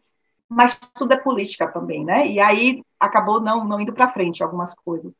mas 0.48 0.78
tudo 0.94 1.12
é 1.12 1.16
política 1.16 1.68
também, 1.68 2.04
né? 2.04 2.26
E 2.26 2.40
aí 2.40 2.82
acabou 2.98 3.40
não, 3.40 3.64
não 3.64 3.80
indo 3.80 3.92
para 3.92 4.12
frente 4.12 4.42
algumas 4.42 4.74
coisas. 4.74 5.18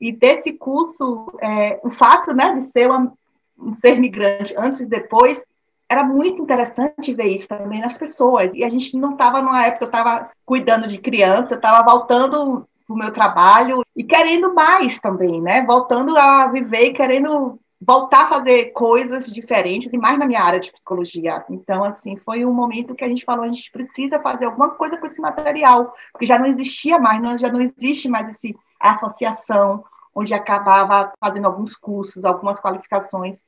E 0.00 0.12
desse 0.12 0.52
curso, 0.52 1.32
é, 1.40 1.80
o 1.82 1.90
fato 1.90 2.34
né, 2.34 2.52
de 2.52 2.62
ser 2.62 2.90
uma, 2.90 3.12
um 3.58 3.72
ser 3.72 3.98
migrante 3.98 4.54
antes 4.56 4.80
e 4.80 4.86
depois 4.86 5.42
era 5.88 6.02
muito 6.02 6.42
interessante 6.42 7.14
ver 7.14 7.30
isso 7.30 7.48
também 7.48 7.80
nas 7.80 7.96
pessoas. 7.96 8.54
E 8.54 8.64
a 8.64 8.68
gente 8.68 8.96
não 8.96 9.12
estava 9.12 9.40
numa 9.40 9.64
época, 9.66 9.84
eu 9.84 9.88
estava 9.88 10.28
cuidando 10.44 10.88
de 10.88 10.98
criança, 10.98 11.54
estava 11.54 11.84
voltando 11.84 12.66
para 12.86 12.94
o 12.94 12.98
meu 12.98 13.12
trabalho 13.12 13.82
e 13.96 14.02
querendo 14.02 14.54
mais 14.54 14.98
também, 14.98 15.40
né? 15.40 15.64
Voltando 15.64 16.16
a 16.16 16.48
viver 16.48 16.86
e 16.86 16.92
querendo 16.92 17.58
voltar 17.80 18.24
a 18.24 18.28
fazer 18.28 18.72
coisas 18.72 19.26
diferentes 19.26 19.92
e 19.92 19.98
mais 19.98 20.18
na 20.18 20.26
minha 20.26 20.42
área 20.42 20.60
de 20.60 20.72
psicologia. 20.72 21.44
Então, 21.50 21.84
assim, 21.84 22.16
foi 22.16 22.44
um 22.44 22.52
momento 22.52 22.94
que 22.94 23.04
a 23.04 23.08
gente 23.08 23.24
falou, 23.24 23.44
a 23.44 23.48
gente 23.48 23.70
precisa 23.70 24.18
fazer 24.20 24.46
alguma 24.46 24.70
coisa 24.70 24.96
com 24.96 25.06
esse 25.06 25.20
material, 25.20 25.94
porque 26.12 26.26
já 26.26 26.38
não 26.38 26.46
existia 26.46 26.98
mais, 26.98 27.20
não, 27.20 27.38
já 27.38 27.52
não 27.52 27.60
existe 27.60 28.08
mais 28.08 28.28
esse 28.30 28.56
associação 28.92 29.84
onde 30.14 30.32
acabava 30.32 31.12
fazendo 31.18 31.46
alguns 31.46 31.76
cursos, 31.76 32.24
algumas 32.24 32.60
qualificações 32.60 33.42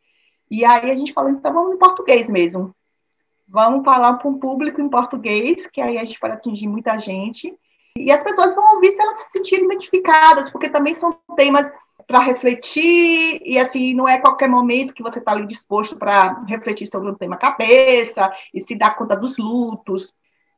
e 0.50 0.64
aí 0.64 0.90
a 0.90 0.94
gente 0.94 1.12
falou, 1.12 1.30
então 1.30 1.52
vamos 1.52 1.74
em 1.74 1.78
português 1.78 2.30
mesmo. 2.30 2.74
Vamos 3.48 3.84
falar 3.84 4.14
para 4.14 4.28
um 4.28 4.38
público 4.38 4.80
em 4.80 4.88
português, 4.88 5.66
que 5.66 5.80
aí 5.80 5.98
a 5.98 6.04
gente 6.04 6.18
pode 6.18 6.34
atingir 6.34 6.68
muita 6.68 6.98
gente. 6.98 7.54
E 7.96 8.12
as 8.12 8.22
pessoas 8.22 8.54
vão 8.54 8.74
ouvir 8.74 8.90
se 8.90 9.00
elas 9.00 9.20
se 9.20 9.30
sentirem 9.32 9.64
identificadas, 9.64 10.50
porque 10.50 10.68
também 10.68 10.94
são 10.94 11.12
temas 11.34 11.72
para 12.06 12.20
refletir, 12.20 13.40
e 13.44 13.58
assim, 13.58 13.92
não 13.92 14.06
é 14.06 14.18
qualquer 14.18 14.48
momento 14.48 14.94
que 14.94 15.02
você 15.02 15.18
está 15.18 15.32
ali 15.32 15.44
disposto 15.44 15.96
para 15.96 16.44
refletir 16.46 16.86
sobre 16.86 17.10
um 17.10 17.14
tema 17.14 17.36
cabeça 17.36 18.32
e 18.54 18.60
se 18.60 18.76
dar 18.76 18.94
conta 18.94 19.16
dos 19.16 19.36
lutos. 19.36 20.14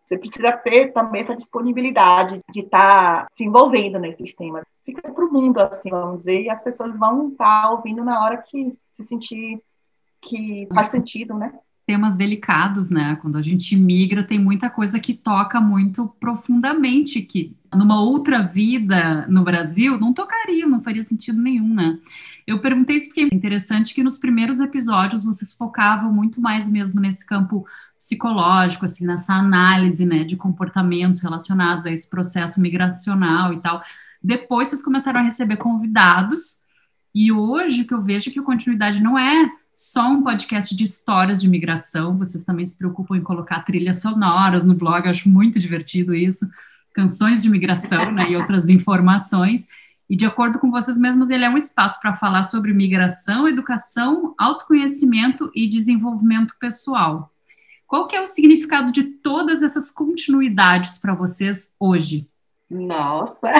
Você 0.08 0.16
precisa 0.16 0.52
ter 0.52 0.92
também 0.92 1.20
essa 1.20 1.36
disponibilidade 1.36 2.40
de 2.50 2.60
estar 2.60 3.24
tá 3.24 3.28
se 3.30 3.44
envolvendo 3.44 3.98
nesses 3.98 4.34
temas. 4.34 4.64
Fica 4.84 5.12
para 5.12 5.24
o 5.24 5.30
mundo, 5.30 5.60
assim, 5.60 5.90
vamos 5.90 6.18
dizer, 6.18 6.42
e 6.44 6.50
as 6.50 6.62
pessoas 6.62 6.96
vão 6.96 7.28
estar 7.28 7.62
tá 7.62 7.70
ouvindo 7.70 8.02
na 8.02 8.24
hora 8.24 8.38
que 8.38 8.72
se 8.92 9.04
sentir 9.04 9.60
que 10.20 10.66
faz 10.74 10.88
sentido, 10.88 11.34
né? 11.34 11.52
Temas 11.86 12.16
delicados, 12.16 12.90
né? 12.90 13.16
Quando 13.20 13.36
a 13.36 13.42
gente 13.42 13.76
migra, 13.76 14.22
tem 14.22 14.38
muita 14.38 14.68
coisa 14.68 14.98
que 14.98 15.14
toca 15.14 15.60
muito 15.60 16.08
profundamente, 16.20 17.22
que 17.22 17.56
numa 17.74 18.00
outra 18.00 18.42
vida 18.42 19.26
no 19.28 19.44
Brasil 19.44 19.98
não 19.98 20.12
tocaria, 20.12 20.66
não 20.66 20.82
faria 20.82 21.04
sentido 21.04 21.40
nenhum, 21.40 21.74
né? 21.74 21.98
Eu 22.46 22.60
perguntei 22.60 22.96
isso 22.96 23.08
porque 23.08 23.20
é 23.20 23.34
interessante 23.34 23.94
que 23.94 24.02
nos 24.02 24.18
primeiros 24.18 24.58
episódios 24.60 25.22
vocês 25.22 25.52
focavam 25.52 26.12
muito 26.12 26.40
mais 26.40 26.68
mesmo 26.68 27.00
nesse 27.00 27.24
campo 27.24 27.66
psicológico, 27.98 28.84
assim, 28.84 29.04
nessa 29.04 29.34
análise, 29.34 30.06
né, 30.06 30.24
de 30.24 30.36
comportamentos 30.36 31.20
relacionados 31.20 31.84
a 31.84 31.90
esse 31.90 32.08
processo 32.08 32.60
migracional 32.60 33.52
e 33.52 33.60
tal. 33.60 33.82
Depois 34.22 34.68
vocês 34.68 34.82
começaram 34.82 35.20
a 35.20 35.24
receber 35.24 35.56
convidados, 35.56 36.60
e 37.14 37.32
hoje 37.32 37.84
que 37.84 37.92
eu 37.92 38.02
vejo 38.02 38.30
que 38.30 38.38
o 38.38 38.44
Continuidade 38.44 39.02
não 39.02 39.18
é 39.18 39.50
só 39.74 40.10
um 40.10 40.22
podcast 40.22 40.74
de 40.74 40.84
histórias 40.84 41.40
de 41.40 41.48
migração, 41.48 42.18
vocês 42.18 42.44
também 42.44 42.66
se 42.66 42.76
preocupam 42.76 43.16
em 43.16 43.22
colocar 43.22 43.64
trilhas 43.64 44.00
sonoras 44.00 44.64
no 44.64 44.74
blog, 44.74 45.04
eu 45.04 45.10
acho 45.10 45.28
muito 45.28 45.58
divertido 45.58 46.14
isso, 46.14 46.48
canções 46.92 47.42
de 47.42 47.48
migração 47.48 48.10
né, 48.12 48.30
e 48.30 48.36
outras 48.36 48.68
informações. 48.70 49.66
E 50.10 50.16
de 50.16 50.24
acordo 50.24 50.58
com 50.58 50.70
vocês 50.70 50.98
mesmos, 50.98 51.30
ele 51.30 51.44
é 51.44 51.50
um 51.50 51.56
espaço 51.56 52.00
para 52.00 52.16
falar 52.16 52.42
sobre 52.42 52.72
migração, 52.72 53.46
educação, 53.46 54.34
autoconhecimento 54.38 55.50
e 55.54 55.68
desenvolvimento 55.68 56.54
pessoal. 56.58 57.32
Qual 57.88 58.06
que 58.06 58.14
é 58.14 58.20
o 58.20 58.26
significado 58.26 58.92
de 58.92 59.02
todas 59.02 59.62
essas 59.62 59.90
continuidades 59.90 60.98
para 60.98 61.14
vocês 61.14 61.74
hoje? 61.80 62.28
Nossa! 62.68 63.50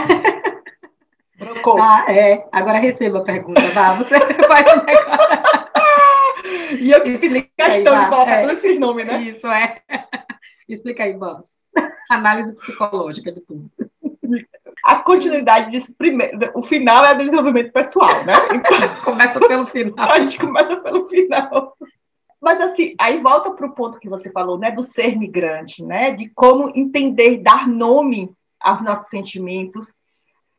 Brocou. 1.38 1.80
Ah, 1.80 2.04
é. 2.10 2.46
Agora 2.52 2.78
receba 2.78 3.20
a 3.20 3.24
pergunta, 3.24 3.62
vá. 3.70 3.94
Você 3.94 4.20
faz 4.46 4.66
o 4.66 4.84
negócio. 4.84 5.68
E 6.80 6.90
eu 6.90 7.02
fiz 7.18 7.32
questão 7.32 7.94
aí, 7.94 8.04
de 8.04 8.10
colocar 8.10 8.28
é. 8.28 8.42
todos 8.42 8.64
esses 8.64 8.78
nomes, 8.78 9.06
né? 9.06 9.20
Isso, 9.22 9.46
é. 9.48 9.82
Explica 10.68 11.04
aí, 11.04 11.14
vamos. 11.14 11.58
Análise 12.10 12.54
psicológica 12.54 13.32
de 13.32 13.40
tudo. 13.40 13.70
A 14.84 14.96
continuidade 14.96 15.70
disso, 15.70 15.92
primeiro, 15.96 16.38
o 16.54 16.62
final 16.62 17.04
é 17.04 17.14
o 17.14 17.18
desenvolvimento 17.18 17.72
pessoal, 17.72 18.24
né? 18.24 18.34
Então, 18.54 19.04
começa 19.04 19.40
pelo 19.40 19.66
final. 19.66 20.10
A 20.10 20.20
gente 20.20 20.38
começa 20.38 20.76
pelo 20.76 21.08
final. 21.08 21.76
Mas 22.40 22.60
assim, 22.60 22.94
aí 22.98 23.20
volta 23.20 23.50
para 23.50 23.66
o 23.66 23.74
ponto 23.74 23.98
que 23.98 24.08
você 24.08 24.30
falou, 24.30 24.58
né, 24.58 24.70
do 24.70 24.82
ser 24.82 25.16
migrante, 25.16 25.82
né, 25.82 26.12
de 26.12 26.28
como 26.30 26.70
entender, 26.74 27.38
dar 27.38 27.66
nome 27.66 28.30
aos 28.60 28.82
nossos 28.82 29.08
sentimentos. 29.08 29.86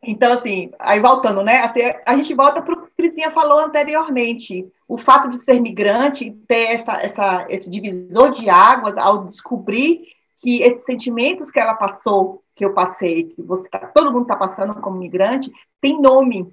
Então, 0.01 0.33
assim, 0.33 0.71
aí 0.79 0.99
voltando, 0.99 1.41
né, 1.43 1.61
assim, 1.61 1.81
a 2.05 2.15
gente 2.15 2.33
volta 2.33 2.61
para 2.61 2.73
o 2.73 2.81
que 2.81 2.87
a 2.87 2.95
Crisinha 2.97 3.31
falou 3.31 3.59
anteriormente 3.59 4.67
o 4.87 4.97
fato 4.97 5.29
de 5.29 5.37
ser 5.39 5.59
migrante 5.59 6.31
ter 6.47 6.75
essa, 6.75 6.93
essa, 6.93 7.45
esse 7.49 7.69
divisor 7.69 8.31
de 8.31 8.49
águas 8.49 8.97
ao 8.97 9.25
descobrir 9.25 10.01
que 10.39 10.61
esses 10.61 10.85
sentimentos 10.85 11.51
que 11.51 11.59
ela 11.59 11.73
passou, 11.73 12.43
que 12.55 12.63
eu 12.63 12.73
passei, 12.73 13.25
que 13.25 13.41
você 13.41 13.67
tá, 13.69 13.79
todo 13.79 14.11
mundo 14.11 14.23
está 14.23 14.35
passando 14.35 14.73
como 14.75 14.97
migrante, 14.97 15.51
tem 15.81 16.01
nome, 16.01 16.49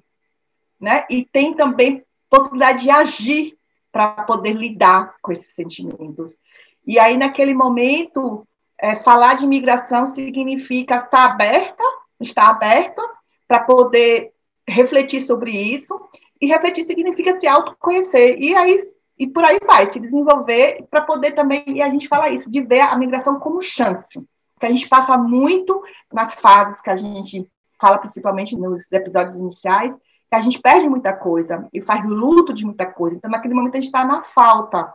né? 0.79 1.05
E 1.09 1.25
tem 1.25 1.53
também 1.53 2.03
possibilidade 2.29 2.83
de 2.83 2.89
agir 2.89 3.56
para 3.97 4.09
poder 4.25 4.53
lidar 4.53 5.15
com 5.23 5.31
esses 5.31 5.55
sentimentos. 5.55 6.31
E 6.85 6.99
aí, 6.99 7.17
naquele 7.17 7.55
momento, 7.55 8.47
é, 8.79 8.97
falar 8.97 9.33
de 9.33 9.45
imigração 9.45 10.05
significa 10.05 10.97
estar 10.97 11.09
tá 11.09 11.25
aberta, 11.25 11.83
estar 12.21 12.47
aberta 12.47 13.01
para 13.47 13.61
poder 13.61 14.31
refletir 14.67 15.19
sobre 15.19 15.49
isso 15.49 15.99
e 16.39 16.45
refletir 16.45 16.83
significa 16.83 17.39
se 17.39 17.47
autoconhecer. 17.47 18.37
E 18.39 18.55
aí 18.55 18.77
e 19.17 19.25
por 19.25 19.43
aí 19.43 19.57
vai, 19.65 19.87
se 19.87 19.99
desenvolver 19.99 20.85
para 20.91 21.01
poder 21.01 21.31
também, 21.31 21.63
e 21.65 21.81
a 21.81 21.89
gente 21.89 22.07
fala 22.07 22.29
isso, 22.29 22.51
de 22.51 22.61
ver 22.61 22.81
a 22.81 22.95
migração 22.95 23.39
como 23.39 23.63
chance. 23.63 24.23
Que 24.59 24.65
a 24.67 24.69
gente 24.69 24.87
passa 24.87 25.17
muito 25.17 25.81
nas 26.13 26.35
fases 26.35 26.79
que 26.81 26.91
a 26.91 26.95
gente 26.95 27.49
fala, 27.81 27.97
principalmente 27.97 28.55
nos 28.55 28.91
episódios 28.91 29.37
iniciais, 29.37 29.97
que 30.29 30.35
a 30.35 30.41
gente 30.41 30.59
perde 30.59 30.89
muita 30.89 31.13
coisa 31.13 31.67
e 31.73 31.81
faz 31.81 32.05
luto 32.05 32.53
de 32.53 32.65
muita 32.65 32.85
coisa. 32.85 33.15
Então, 33.15 33.31
naquele 33.31 33.53
momento, 33.53 33.75
a 33.75 33.77
gente 33.79 33.85
está 33.85 34.03
na 34.05 34.23
falta. 34.23 34.93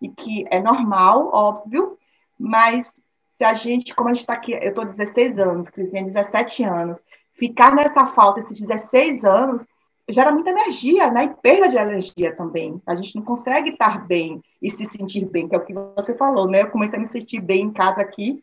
E 0.00 0.08
que 0.08 0.46
é 0.50 0.60
normal, 0.60 1.30
óbvio, 1.32 1.98
mas 2.38 3.00
se 3.36 3.44
a 3.44 3.54
gente, 3.54 3.94
como 3.94 4.08
a 4.08 4.12
gente 4.12 4.20
está 4.20 4.34
aqui, 4.34 4.52
eu 4.52 4.68
estou 4.68 4.84
16 4.84 5.38
anos, 5.38 5.68
Crisinha 5.68 6.04
17 6.04 6.64
anos, 6.64 6.98
ficar 7.34 7.74
nessa 7.74 8.06
falta 8.08 8.40
esses 8.40 8.60
16 8.60 9.24
anos, 9.24 9.62
gera 10.08 10.32
muita 10.32 10.50
energia, 10.50 11.10
né? 11.10 11.24
E 11.24 11.34
perda 11.40 11.68
de 11.68 11.76
energia 11.76 12.34
também. 12.34 12.80
A 12.86 12.94
gente 12.94 13.16
não 13.16 13.22
consegue 13.22 13.70
estar 13.70 14.06
bem 14.06 14.42
e 14.60 14.70
se 14.70 14.84
sentir 14.84 15.24
bem, 15.24 15.48
que 15.48 15.54
é 15.54 15.58
o 15.58 15.64
que 15.64 15.72
você 15.72 16.14
falou, 16.14 16.48
né? 16.48 16.62
Eu 16.62 16.70
comecei 16.70 16.98
a 16.98 17.00
me 17.00 17.06
sentir 17.06 17.40
bem 17.40 17.62
em 17.62 17.72
casa 17.72 18.00
aqui. 18.00 18.42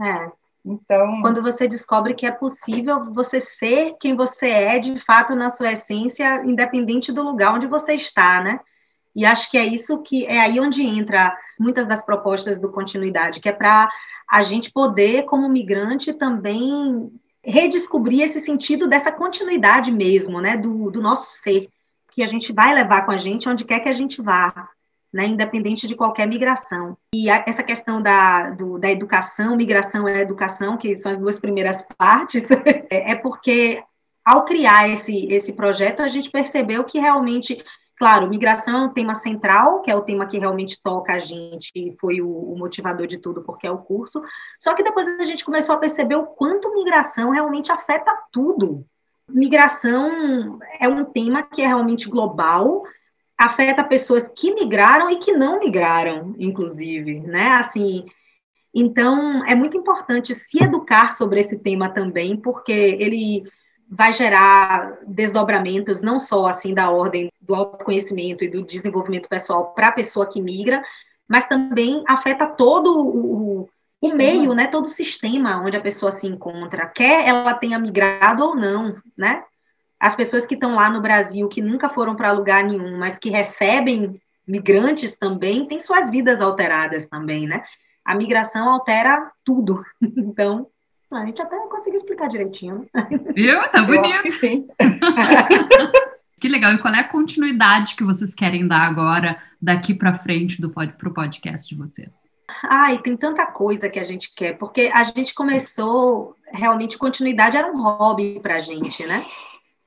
É. 0.00 0.30
Então, 0.64 1.22
quando 1.22 1.42
você 1.42 1.66
descobre 1.66 2.14
que 2.14 2.26
é 2.26 2.30
possível 2.30 3.12
você 3.12 3.40
ser 3.40 3.96
quem 3.98 4.14
você 4.14 4.48
é 4.50 4.78
de 4.78 4.98
fato 5.00 5.34
na 5.34 5.48
sua 5.48 5.72
essência, 5.72 6.42
independente 6.44 7.10
do 7.10 7.22
lugar 7.22 7.54
onde 7.54 7.66
você 7.66 7.94
está, 7.94 8.42
né? 8.42 8.60
E 9.14 9.24
acho 9.24 9.50
que 9.50 9.58
é 9.58 9.64
isso 9.64 10.02
que 10.02 10.26
é 10.26 10.38
aí 10.38 10.60
onde 10.60 10.84
entra 10.84 11.36
muitas 11.58 11.86
das 11.86 12.04
propostas 12.04 12.58
do 12.58 12.70
continuidade, 12.70 13.40
que 13.40 13.48
é 13.48 13.52
para 13.52 13.88
a 14.28 14.42
gente 14.42 14.70
poder, 14.70 15.24
como 15.24 15.48
migrante, 15.48 16.12
também 16.12 17.10
redescobrir 17.42 18.22
esse 18.22 18.40
sentido 18.40 18.86
dessa 18.86 19.10
continuidade 19.10 19.90
mesmo, 19.90 20.40
né, 20.40 20.56
do, 20.56 20.90
do 20.90 21.00
nosso 21.00 21.30
ser, 21.38 21.68
que 22.12 22.22
a 22.22 22.26
gente 22.26 22.52
vai 22.52 22.74
levar 22.74 23.04
com 23.04 23.10
a 23.10 23.18
gente 23.18 23.48
onde 23.48 23.64
quer 23.64 23.80
que 23.80 23.88
a 23.88 23.94
gente 23.94 24.20
vá, 24.20 24.68
né, 25.12 25.26
independente 25.26 25.86
de 25.86 25.94
qualquer 25.94 26.26
migração. 26.26 26.96
E 27.14 27.28
a, 27.28 27.44
essa 27.46 27.62
questão 27.62 28.00
da, 28.00 28.50
do, 28.50 28.78
da 28.78 28.90
educação, 28.90 29.56
migração 29.56 30.06
é 30.06 30.20
educação, 30.20 30.76
que 30.76 30.94
são 30.96 31.12
as 31.12 31.18
duas 31.18 31.38
primeiras 31.38 31.82
partes, 31.98 32.44
é, 32.90 33.12
é 33.12 33.14
porque 33.14 33.82
ao 34.24 34.44
criar 34.44 34.88
esse, 34.88 35.26
esse 35.26 35.52
projeto, 35.52 36.00
a 36.00 36.08
gente 36.08 36.30
percebeu 36.30 36.84
que 36.84 36.98
realmente 36.98 37.62
Claro, 38.00 38.30
migração 38.30 38.78
é 38.78 38.86
um 38.86 38.92
tema 38.94 39.14
central, 39.14 39.82
que 39.82 39.90
é 39.90 39.94
o 39.94 40.00
tema 40.00 40.26
que 40.26 40.38
realmente 40.38 40.80
toca 40.82 41.12
a 41.12 41.18
gente, 41.18 41.94
foi 42.00 42.22
o, 42.22 42.30
o, 42.30 42.58
motivador 42.58 43.06
de 43.06 43.18
tudo, 43.18 43.42
porque 43.42 43.66
é 43.66 43.70
o 43.70 43.76
curso. 43.76 44.22
Só 44.58 44.72
que 44.72 44.82
depois 44.82 45.06
a 45.20 45.24
gente 45.26 45.44
começou 45.44 45.74
a 45.74 45.78
perceber 45.78 46.14
o 46.14 46.24
quanto 46.24 46.72
migração 46.72 47.28
realmente 47.28 47.70
afeta 47.70 48.10
tudo. 48.32 48.86
Migração 49.28 50.58
é 50.80 50.88
um 50.88 51.04
tema 51.04 51.42
que 51.42 51.60
é 51.60 51.66
realmente 51.66 52.08
global, 52.08 52.84
afeta 53.40 53.82
pessoas 53.82 54.22
que 54.36 54.54
migraram 54.54 55.08
e 55.08 55.16
que 55.16 55.32
não 55.32 55.58
migraram, 55.58 56.34
inclusive, 56.38 57.20
né? 57.20 57.52
Assim, 57.52 58.04
então 58.74 59.42
é 59.46 59.54
muito 59.54 59.78
importante 59.78 60.34
se 60.34 60.62
educar 60.62 61.12
sobre 61.12 61.40
esse 61.40 61.58
tema 61.58 61.88
também, 61.88 62.36
porque 62.36 62.70
ele 62.70 63.44
vai 63.88 64.12
gerar 64.12 64.98
desdobramentos 65.06 66.02
não 66.02 66.18
só 66.18 66.46
assim 66.46 66.74
da 66.74 66.90
ordem 66.90 67.32
do 67.40 67.54
autoconhecimento 67.54 68.44
e 68.44 68.48
do 68.48 68.62
desenvolvimento 68.62 69.26
pessoal 69.26 69.72
para 69.72 69.88
a 69.88 69.92
pessoa 69.92 70.28
que 70.28 70.40
migra, 70.40 70.84
mas 71.26 71.46
também 71.46 72.04
afeta 72.06 72.46
todo 72.46 72.92
o, 72.92 73.68
o 74.02 74.14
meio, 74.14 74.52
né, 74.52 74.66
todo 74.66 74.84
o 74.84 74.88
sistema 74.88 75.62
onde 75.62 75.78
a 75.78 75.80
pessoa 75.80 76.12
se 76.12 76.26
encontra, 76.26 76.86
quer 76.86 77.26
ela 77.26 77.54
tenha 77.54 77.78
migrado 77.78 78.44
ou 78.44 78.54
não, 78.54 78.94
né? 79.16 79.42
As 80.00 80.16
pessoas 80.16 80.46
que 80.46 80.54
estão 80.54 80.74
lá 80.74 80.88
no 80.88 81.02
Brasil, 81.02 81.46
que 81.46 81.60
nunca 81.60 81.90
foram 81.90 82.16
para 82.16 82.32
lugar 82.32 82.64
nenhum, 82.64 82.98
mas 82.98 83.18
que 83.18 83.28
recebem 83.28 84.18
migrantes 84.48 85.16
também, 85.16 85.66
têm 85.66 85.78
suas 85.78 86.10
vidas 86.10 86.40
alteradas 86.40 87.06
também, 87.06 87.46
né? 87.46 87.62
A 88.04 88.14
migração 88.14 88.68
altera 88.68 89.30
tudo. 89.44 89.84
Então, 90.16 90.68
a 91.12 91.26
gente 91.26 91.42
até 91.42 91.58
conseguiu 91.66 91.96
explicar 91.96 92.28
direitinho. 92.28 92.88
Viu? 93.34 93.60
Tá 93.70 93.82
bonito. 93.82 94.22
que 94.22 94.30
sim. 94.30 94.68
que 96.40 96.48
legal. 96.48 96.72
E 96.72 96.78
qual 96.78 96.94
é 96.94 97.00
a 97.00 97.08
continuidade 97.08 97.96
que 97.96 98.04
vocês 98.04 98.32
querem 98.32 98.66
dar 98.66 98.82
agora, 98.82 99.42
daqui 99.60 99.92
para 99.92 100.14
frente, 100.14 100.60
do 100.60 100.70
pod, 100.70 100.92
pro 100.92 101.12
podcast 101.12 101.68
de 101.68 101.74
vocês? 101.74 102.28
Ai, 102.62 102.98
tem 102.98 103.16
tanta 103.16 103.44
coisa 103.46 103.88
que 103.88 103.98
a 103.98 104.04
gente 104.04 104.32
quer, 104.34 104.56
porque 104.56 104.90
a 104.94 105.02
gente 105.02 105.34
começou, 105.34 106.36
realmente, 106.46 106.96
continuidade 106.96 107.56
era 107.56 107.70
um 107.70 107.82
hobby 107.82 108.38
pra 108.40 108.60
gente, 108.60 109.04
né? 109.04 109.26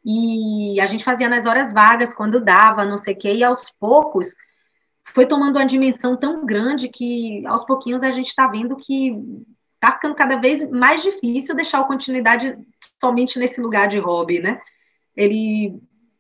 E 0.06 0.80
a 0.82 0.88
gente 0.88 1.04
fazia 1.04 1.30
nas 1.30 1.46
horas 1.46 1.74
vagas, 1.74 2.14
quando 2.14 2.42
dava, 2.42 2.86
não 2.86 2.98
sei 2.98 3.14
o 3.14 3.18
quê, 3.18 3.34
e 3.34 3.44
aos 3.44 3.70
poucos 3.70 4.36
foi 5.14 5.26
tomando 5.26 5.58
uma 5.58 5.66
dimensão 5.66 6.18
tão 6.18 6.46
grande 6.46 6.90
que 6.90 7.46
aos 7.46 7.64
pouquinhos 7.64 8.04
a 8.04 8.12
gente 8.12 8.28
está 8.28 8.48
vendo 8.48 8.76
que 8.76 9.16
tá 9.80 9.92
ficando 9.92 10.16
cada 10.16 10.38
vez 10.38 10.70
mais 10.70 11.04
difícil 11.04 11.56
deixar 11.56 11.82
a 11.82 11.84
continuidade 11.84 12.58
somente 13.02 13.38
nesse 13.38 13.60
lugar 13.60 13.88
de 13.88 14.00
hobby, 14.00 14.40
né? 14.40 14.60
Ele 15.16 15.80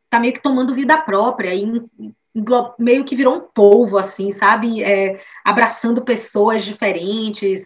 tá 0.10 0.20
meio 0.20 0.34
que 0.34 0.44
tomando 0.44 0.76
vida 0.76 0.98
própria 0.98 1.56
e 1.56 1.66
meio 2.78 3.04
que 3.04 3.16
virou 3.16 3.36
um 3.36 3.48
polvo, 3.54 3.98
assim, 3.98 4.32
sabe? 4.32 4.84
É, 4.84 5.22
abraçando 5.46 6.04
pessoas 6.04 6.64
diferentes, 6.64 7.66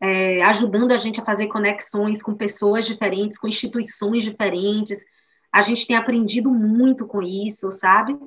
é, 0.00 0.42
ajudando 0.42 0.92
a 0.92 0.96
gente 0.96 1.20
a 1.20 1.24
fazer 1.24 1.46
conexões 1.48 2.22
com 2.22 2.34
pessoas 2.34 2.86
diferentes, 2.86 3.38
com 3.38 3.46
instituições 3.46 4.22
diferentes. 4.22 5.04
A 5.54 5.62
gente 5.62 5.86
tem 5.86 5.96
aprendido 5.96 6.50
muito 6.50 7.06
com 7.06 7.22
isso, 7.22 7.70
sabe? 7.70 8.18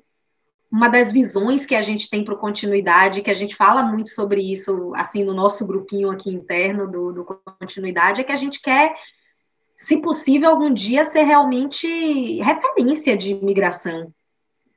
uma 0.71 0.89
das 0.89 1.11
visões 1.11 1.65
que 1.65 1.75
a 1.75 1.81
gente 1.81 2.09
tem 2.09 2.23
para 2.23 2.35
continuidade, 2.35 3.21
que 3.21 3.31
a 3.31 3.35
gente 3.35 3.55
fala 3.55 3.81
muito 3.81 4.09
sobre 4.09 4.41
isso, 4.41 4.93
assim, 4.95 5.23
no 5.23 5.33
nosso 5.33 5.65
grupinho 5.65 6.11
aqui 6.11 6.29
interno 6.29 6.89
do, 6.89 7.11
do 7.13 7.25
continuidade, 7.25 8.21
é 8.21 8.23
que 8.23 8.31
a 8.31 8.37
gente 8.37 8.61
quer, 8.61 8.93
se 9.75 9.97
possível, 10.01 10.49
algum 10.49 10.73
dia 10.73 11.03
ser 11.03 11.23
realmente 11.23 11.87
referência 12.41 13.15
de 13.15 13.31
imigração, 13.31 14.13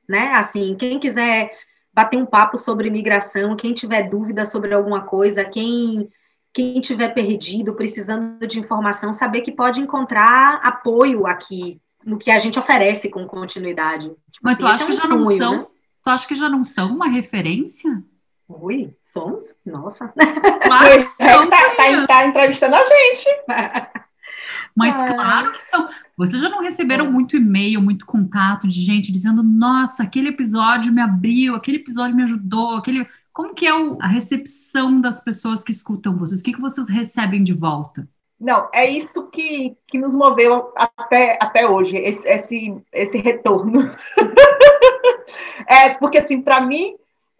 né? 0.07 0.33
Assim, 0.35 0.75
quem 0.75 0.97
quiser 0.97 1.51
bater 1.93 2.17
um 2.17 2.25
papo 2.25 2.57
sobre 2.57 2.87
imigração, 2.87 3.55
quem 3.55 3.73
tiver 3.73 4.03
dúvida 4.03 4.45
sobre 4.45 4.73
alguma 4.73 5.01
coisa, 5.01 5.43
quem 5.43 6.09
quem 6.53 6.81
tiver 6.81 7.07
perdido, 7.13 7.75
precisando 7.75 8.45
de 8.45 8.59
informação, 8.59 9.13
saber 9.13 9.39
que 9.39 9.53
pode 9.53 9.79
encontrar 9.79 10.59
apoio 10.61 11.25
aqui 11.25 11.79
no 12.05 12.17
que 12.17 12.31
a 12.31 12.39
gente 12.39 12.59
oferece 12.59 13.09
com 13.09 13.25
continuidade. 13.27 14.09
Tipo 14.31 14.43
Mas 14.43 14.53
assim, 14.53 14.61
tu 14.61 14.67
acha 14.67 14.83
é 14.83 14.87
que 14.87 14.93
já 14.93 15.01
sonho, 15.03 15.15
não 15.15 15.23
são 15.23 15.57
né? 15.59 15.67
Tu 16.03 16.09
acha 16.09 16.27
que 16.27 16.35
já 16.35 16.49
não 16.49 16.65
são 16.65 16.95
uma 16.95 17.07
referência? 17.07 18.03
Ui, 18.47 18.93
somos? 19.07 19.53
Nossa. 19.65 20.07
Claro 20.07 21.03
que 21.03 21.07
são. 21.11 21.49
tá, 21.49 21.75
tá, 21.75 22.07
tá 22.07 22.27
entrevistando 22.27 22.75
a 22.75 22.83
gente. 22.83 23.25
Mas 24.75 24.95
ah. 24.95 25.13
claro 25.13 25.51
que 25.51 25.61
são. 25.61 25.89
Vocês 26.17 26.41
já 26.41 26.49
não 26.49 26.61
receberam 26.61 27.05
é. 27.05 27.09
muito 27.09 27.37
e-mail, 27.37 27.81
muito 27.81 28.05
contato 28.05 28.67
de 28.67 28.81
gente 28.81 29.11
dizendo: 29.11 29.43
nossa, 29.43 30.03
aquele 30.03 30.29
episódio 30.29 30.91
me 30.91 31.01
abriu, 31.01 31.55
aquele 31.55 31.77
episódio 31.77 32.15
me 32.15 32.23
ajudou, 32.23 32.77
aquele. 32.77 33.07
Como 33.31 33.53
que 33.53 33.65
é 33.65 33.73
o, 33.73 33.97
a 34.01 34.07
recepção 34.07 34.99
das 34.99 35.23
pessoas 35.23 35.63
que 35.63 35.71
escutam 35.71 36.17
vocês? 36.17 36.41
O 36.41 36.43
que, 36.43 36.53
que 36.53 36.59
vocês 36.59 36.89
recebem 36.89 37.43
de 37.43 37.53
volta? 37.53 38.07
Não, 38.41 38.67
é 38.73 38.89
isso 38.89 39.27
que, 39.27 39.77
que 39.85 39.99
nos 39.99 40.15
moveu 40.15 40.73
até, 40.75 41.37
até 41.39 41.67
hoje, 41.67 41.95
esse, 41.95 42.27
esse, 42.27 42.75
esse 42.91 43.17
retorno. 43.19 43.81
é, 45.69 45.89
porque, 45.91 46.17
assim, 46.17 46.41
para 46.41 46.59
mim, 46.59 46.95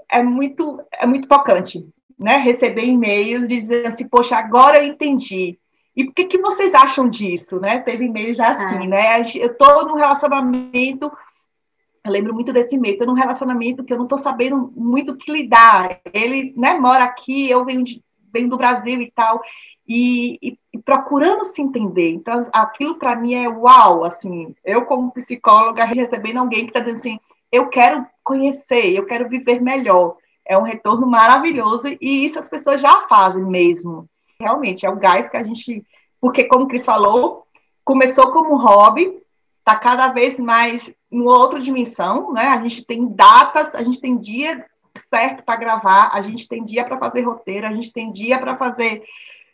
é 0.08 0.22
muito, 0.22 0.80
é 0.94 1.08
muito 1.08 1.28
tocante, 1.28 1.84
né? 2.20 2.38
Receber 2.38 2.86
e-mails 2.86 3.48
dizendo 3.48 3.88
assim, 3.88 4.08
poxa, 4.08 4.38
agora 4.38 4.78
eu 4.78 4.86
entendi. 4.86 5.58
E 5.96 6.06
por 6.06 6.14
que, 6.14 6.26
que 6.26 6.38
vocês 6.38 6.76
acham 6.76 7.10
disso, 7.10 7.60
né? 7.60 7.80
Teve 7.80 8.06
e-mail 8.06 8.36
já 8.36 8.52
assim, 8.52 8.84
é. 8.84 8.88
né? 8.88 9.20
Eu 9.36 9.54
estou 9.54 9.88
num 9.88 9.96
relacionamento, 9.96 11.12
eu 12.06 12.12
lembro 12.12 12.32
muito 12.32 12.54
desse 12.54 12.76
e-mail, 12.76 12.94
estou 12.94 13.08
num 13.08 13.20
relacionamento 13.20 13.84
que 13.84 13.92
eu 13.92 13.98
não 13.98 14.06
estou 14.06 14.20
sabendo 14.20 14.72
muito 14.76 15.14
o 15.14 15.18
que 15.18 15.32
lidar. 15.32 16.00
Ele, 16.14 16.54
né, 16.56 16.78
mora 16.78 17.06
aqui, 17.06 17.50
eu 17.50 17.66
venho, 17.66 17.84
de, 17.84 18.04
venho 18.32 18.50
do 18.50 18.58
Brasil 18.58 19.02
e 19.02 19.10
tal, 19.10 19.42
e, 19.88 20.38
e, 20.42 20.60
e 20.74 20.78
procurando 20.78 21.46
se 21.46 21.62
entender. 21.62 22.12
Então, 22.12 22.48
aquilo 22.54 22.96
para 22.96 23.16
mim 23.16 23.34
é 23.34 23.48
uau, 23.48 24.04
assim, 24.04 24.56
eu 24.64 24.86
como 24.86 25.12
psicóloga 25.12 25.86
recebendo 25.86 26.38
alguém 26.38 26.62
que 26.66 26.70
está 26.70 26.80
dizendo 26.80 27.00
assim, 27.00 27.20
eu 27.52 27.68
quero 27.68 28.06
conhecer, 28.24 28.94
eu 28.94 29.06
quero 29.06 29.28
viver 29.28 29.62
melhor. 29.62 30.16
É 30.46 30.58
um 30.58 30.64
retorno 30.64 31.06
maravilhoso 31.06 31.88
e 32.00 32.26
isso 32.26 32.40
as 32.40 32.50
pessoas 32.50 32.82
já 32.82 33.08
fazem 33.08 33.44
mesmo. 33.44 34.08
Realmente, 34.40 34.86
é 34.86 34.90
o 34.90 34.96
gás 34.96 35.30
que 35.30 35.38
a 35.38 35.44
gente. 35.44 35.86
Porque, 36.20 36.46
como 36.46 36.66
o 36.66 36.68
Cris 36.68 36.86
falou, 36.86 37.46
começou 37.84 38.32
como 38.32 38.58
hobby, 38.58 39.22
está 39.60 39.76
cada 39.76 40.08
vez 40.08 40.40
mais 40.40 40.92
em 41.12 41.22
outra 41.22 41.60
dimensão, 41.60 42.32
né? 42.34 42.48
A 42.48 42.62
gente 42.62 42.86
tem 42.86 43.08
datas, 43.08 43.76
a 43.76 43.84
gente 43.84 44.00
tem 44.00 44.18
dia 44.18 44.66
certo 44.98 45.44
para 45.44 45.60
gravar, 45.60 46.10
a 46.14 46.22
gente 46.22 46.48
tem 46.48 46.64
dia 46.64 46.84
para 46.84 46.98
fazer 46.98 47.22
roteiro, 47.22 47.68
a 47.68 47.74
gente 47.74 47.92
tem 47.92 48.12
dia 48.12 48.40
para 48.40 48.58
fazer 48.58 49.04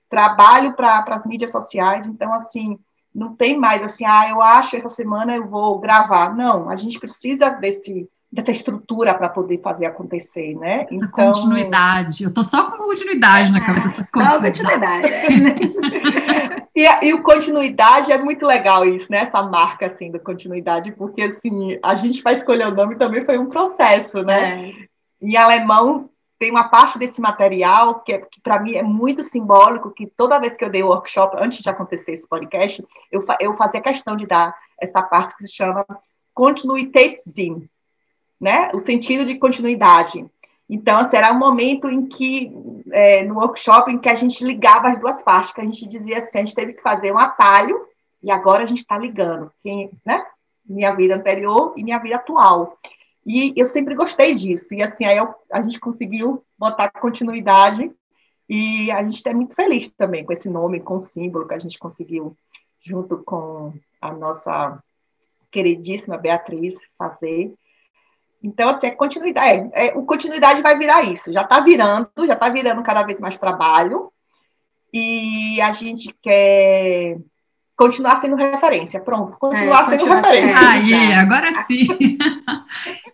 trabalho 0.10 0.74
para 0.74 1.04
as 1.08 1.26
mídias 1.26 1.52
sociais. 1.52 2.06
Então, 2.06 2.34
assim, 2.34 2.80
não 3.14 3.36
tem 3.36 3.58
mais 3.58 3.82
assim, 3.82 4.06
ah, 4.06 4.30
eu 4.30 4.42
acho 4.42 4.76
essa 4.76 4.90
semana 4.90 5.36
eu 5.36 5.48
vou 5.48 5.80
gravar. 5.80 6.36
Não, 6.36 6.70
a 6.70 6.76
gente 6.76 7.00
precisa 7.00 7.50
desse 7.50 8.08
dessa 8.30 8.52
estrutura 8.52 9.14
para 9.14 9.30
poder 9.30 9.62
fazer 9.62 9.86
acontecer, 9.86 10.54
né? 10.56 10.84
Essa 10.84 10.96
então... 10.96 11.10
continuidade. 11.10 12.24
Eu 12.24 12.34
tô 12.34 12.44
só 12.44 12.70
com 12.70 12.78
continuidade 12.78 13.52
na 13.52 13.66
cabeça. 13.66 14.02
Essa 14.02 14.12
continuidade. 14.12 14.60
continuidade. 14.60 15.08
e, 16.76 17.08
e 17.08 17.14
o 17.14 17.24
continuidade 17.24 18.12
é 18.12 18.18
muito 18.18 18.46
legal 18.46 18.86
isso, 18.86 19.08
né? 19.10 19.20
Essa 19.20 19.42
marca 19.42 19.88
assim 19.88 20.12
do 20.12 20.20
continuidade, 20.20 20.92
porque 20.92 21.24
assim 21.24 21.80
a 21.82 21.96
gente 21.96 22.22
vai 22.22 22.36
escolher 22.36 22.68
o 22.68 22.76
nome 22.76 22.98
também 22.98 23.26
foi 23.26 23.38
um 23.38 23.48
processo, 23.48 24.22
né? 24.22 24.70
É. 24.70 24.74
Em 25.22 25.38
alemão 25.38 26.10
tem 26.40 26.52
uma 26.52 26.70
parte 26.70 27.00
desse 27.00 27.20
material 27.20 28.02
que, 28.02 28.14
é, 28.14 28.20
que 28.20 28.40
para 28.42 28.60
mim 28.60 28.76
é 28.76 28.84
muito 28.84 29.24
simbólico, 29.24 29.92
que 29.92 30.06
toda 30.06 30.40
vez 30.40 30.56
que 30.56 30.64
eu 30.64 30.70
dei 30.70 30.84
o 30.84 30.88
workshop, 30.88 31.36
antes 31.40 31.62
de 31.62 31.70
acontecer 31.70 32.14
esse 32.14 32.28
podcast, 32.28 32.86
eu, 33.12 33.24
eu 33.40 33.56
fazia 33.58 33.82
questão 33.82 34.16
de 34.16 34.28
dar 34.28 34.56
essa 34.80 35.02
parte 35.02 35.36
que 35.36 35.48
se 35.48 35.54
chama 35.54 35.86
Continuitätssinn, 36.34 37.68
né? 38.40 38.70
O 38.74 38.80
sentido 38.80 39.26
de 39.26 39.40
continuidade. 39.40 40.26
Então, 40.70 41.06
será 41.06 41.32
um 41.32 41.40
momento 41.40 41.90
em 41.90 42.06
que, 42.06 42.52
é, 42.92 43.24
no 43.24 43.36
workshop, 43.36 43.92
em 43.92 43.98
que 43.98 44.10
a 44.10 44.16
gente 44.16 44.44
ligava 44.44 44.90
as 44.90 45.00
duas 45.00 45.24
partes, 45.24 45.52
que 45.52 45.62
a 45.62 45.64
gente 45.64 45.88
dizia 45.88 46.18
assim, 46.20 46.40
a 46.40 46.46
gente 46.46 46.56
teve 46.56 46.74
que 46.74 46.82
fazer 46.82 47.12
um 47.12 47.18
atalho, 47.18 47.88
e 48.22 48.30
agora 48.30 48.64
a 48.64 48.66
gente 48.66 48.80
está 48.80 48.98
ligando, 48.98 49.52
né? 50.06 50.26
Minha 50.66 50.94
vida 50.94 51.16
anterior 51.16 51.74
e 51.78 51.84
minha 51.84 51.98
vida 51.98 52.18
atual. 52.18 52.78
E 53.28 53.54
eu 53.58 53.66
sempre 53.66 53.94
gostei 53.94 54.34
disso. 54.34 54.74
E 54.74 54.82
assim, 54.82 55.04
aí 55.04 55.18
eu, 55.18 55.36
a 55.52 55.62
gente 55.62 55.82
conseguiu 55.82 56.46
botar 56.58 56.90
continuidade 56.90 57.92
e 58.48 58.90
a 58.90 59.04
gente 59.04 59.28
é 59.28 59.34
muito 59.34 59.54
feliz 59.54 59.92
também 59.92 60.26
com 60.26 60.32
esse 60.32 60.50
nome, 60.50 60.80
com 60.80 60.96
o 60.96 61.02
símbolo 61.02 61.46
que 61.46 61.54
a 61.54 61.60
gente 61.60 61.78
conseguiu, 61.78 62.38
junto 62.82 63.18
com 63.26 63.74
a 64.02 64.14
nossa 64.14 64.82
queridíssima 65.52 66.18
Beatriz, 66.18 66.76
fazer. 66.98 67.54
Então, 68.42 68.70
assim, 68.70 68.88
é 68.88 68.92
continuidade. 68.92 69.70
É, 69.74 69.88
é, 69.88 69.98
o 69.98 70.06
continuidade 70.06 70.62
vai 70.62 70.78
virar 70.78 71.04
isso. 71.04 71.34
Já 71.34 71.42
está 71.42 71.60
virando, 71.60 72.10
já 72.26 72.34
está 72.34 72.48
virando 72.48 72.82
cada 72.82 73.04
vez 73.04 73.20
mais 73.20 73.38
trabalho. 73.38 74.10
E 74.94 75.60
a 75.60 75.74
gente 75.74 76.16
quer 76.22 77.18
continuar 77.78 78.20
sendo 78.20 78.36
referência. 78.36 79.00
Pronto, 79.00 79.38
continuar 79.38 79.84
é, 79.84 79.90
sendo 79.98 80.12
referência. 80.12 80.70
Aí, 80.70 81.14
agora 81.14 81.52
sim. 81.64 81.88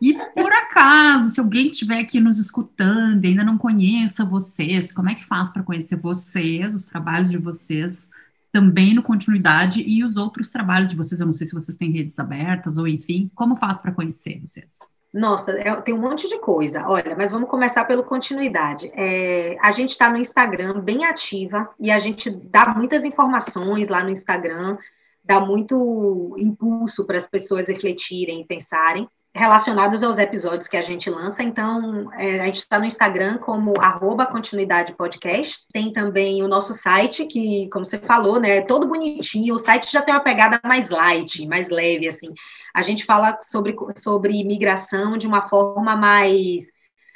e 0.01 0.13
por 0.33 0.51
acaso, 0.51 1.31
se 1.31 1.39
alguém 1.39 1.67
estiver 1.67 1.99
aqui 1.99 2.19
nos 2.21 2.39
escutando 2.39 3.23
e 3.25 3.27
ainda 3.27 3.43
não 3.43 3.57
conheça 3.57 4.23
vocês, 4.23 4.91
como 4.91 5.09
é 5.09 5.15
que 5.15 5.25
faz 5.25 5.51
para 5.51 5.61
conhecer 5.61 5.97
vocês, 5.97 6.73
os 6.73 6.85
trabalhos 6.85 7.29
de 7.29 7.37
vocês, 7.37 8.09
também 8.53 8.93
no 8.93 9.03
continuidade 9.03 9.83
e 9.85 10.03
os 10.03 10.15
outros 10.15 10.49
trabalhos 10.49 10.89
de 10.89 10.95
vocês? 10.95 11.19
Eu 11.19 11.27
não 11.27 11.33
sei 11.33 11.45
se 11.45 11.53
vocês 11.53 11.77
têm 11.77 11.91
redes 11.91 12.17
abertas 12.17 12.77
ou 12.77 12.87
enfim, 12.87 13.29
como 13.35 13.57
faz 13.57 13.79
para 13.79 13.91
conhecer 13.91 14.39
vocês? 14.39 14.79
Nossa, 15.13 15.51
é, 15.51 15.75
tem 15.81 15.93
um 15.93 15.99
monte 15.99 16.27
de 16.27 16.39
coisa. 16.39 16.87
Olha, 16.87 17.15
mas 17.15 17.31
vamos 17.31 17.47
começar 17.47 17.85
pelo 17.85 18.03
continuidade. 18.03 18.91
É, 18.95 19.55
a 19.61 19.69
gente 19.69 19.91
está 19.91 20.09
no 20.09 20.17
Instagram 20.17 20.79
bem 20.81 21.05
ativa 21.05 21.69
e 21.79 21.91
a 21.91 21.99
gente 21.99 22.31
dá 22.31 22.73
muitas 22.75 23.05
informações 23.05 23.89
lá 23.89 24.03
no 24.03 24.09
Instagram, 24.09 24.75
dá 25.23 25.39
muito 25.39 26.35
impulso 26.39 27.05
para 27.05 27.17
as 27.17 27.27
pessoas 27.27 27.67
refletirem 27.67 28.41
e 28.41 28.45
pensarem 28.45 29.07
relacionados 29.35 30.03
aos 30.03 30.19
episódios 30.19 30.67
que 30.67 30.77
a 30.77 30.81
gente 30.81 31.09
lança. 31.09 31.41
Então, 31.41 32.11
é, 32.13 32.41
a 32.41 32.45
gente 32.45 32.57
está 32.57 32.77
no 32.77 32.85
Instagram 32.85 33.39
como 33.39 33.81
arroba 33.81 34.27
continuidade 34.27 34.93
podcast. 34.93 35.59
Tem 35.73 35.91
também 35.91 36.43
o 36.43 36.47
nosso 36.47 36.73
site, 36.73 37.25
que, 37.25 37.67
como 37.69 37.83
você 37.83 37.97
falou, 37.97 38.39
né, 38.39 38.57
é 38.57 38.61
todo 38.61 38.87
bonitinho. 38.87 39.55
O 39.55 39.59
site 39.59 39.91
já 39.91 40.01
tem 40.03 40.13
uma 40.13 40.23
pegada 40.23 40.59
mais 40.63 40.89
light, 40.89 41.47
mais 41.47 41.69
leve, 41.69 42.07
assim. 42.07 42.31
A 42.75 42.83
gente 42.83 43.05
fala 43.05 43.39
sobre, 43.41 43.75
sobre 43.95 44.39
imigração 44.39 45.17
de 45.17 45.27
uma 45.27 45.49
forma 45.49 45.95
mais 45.95 46.71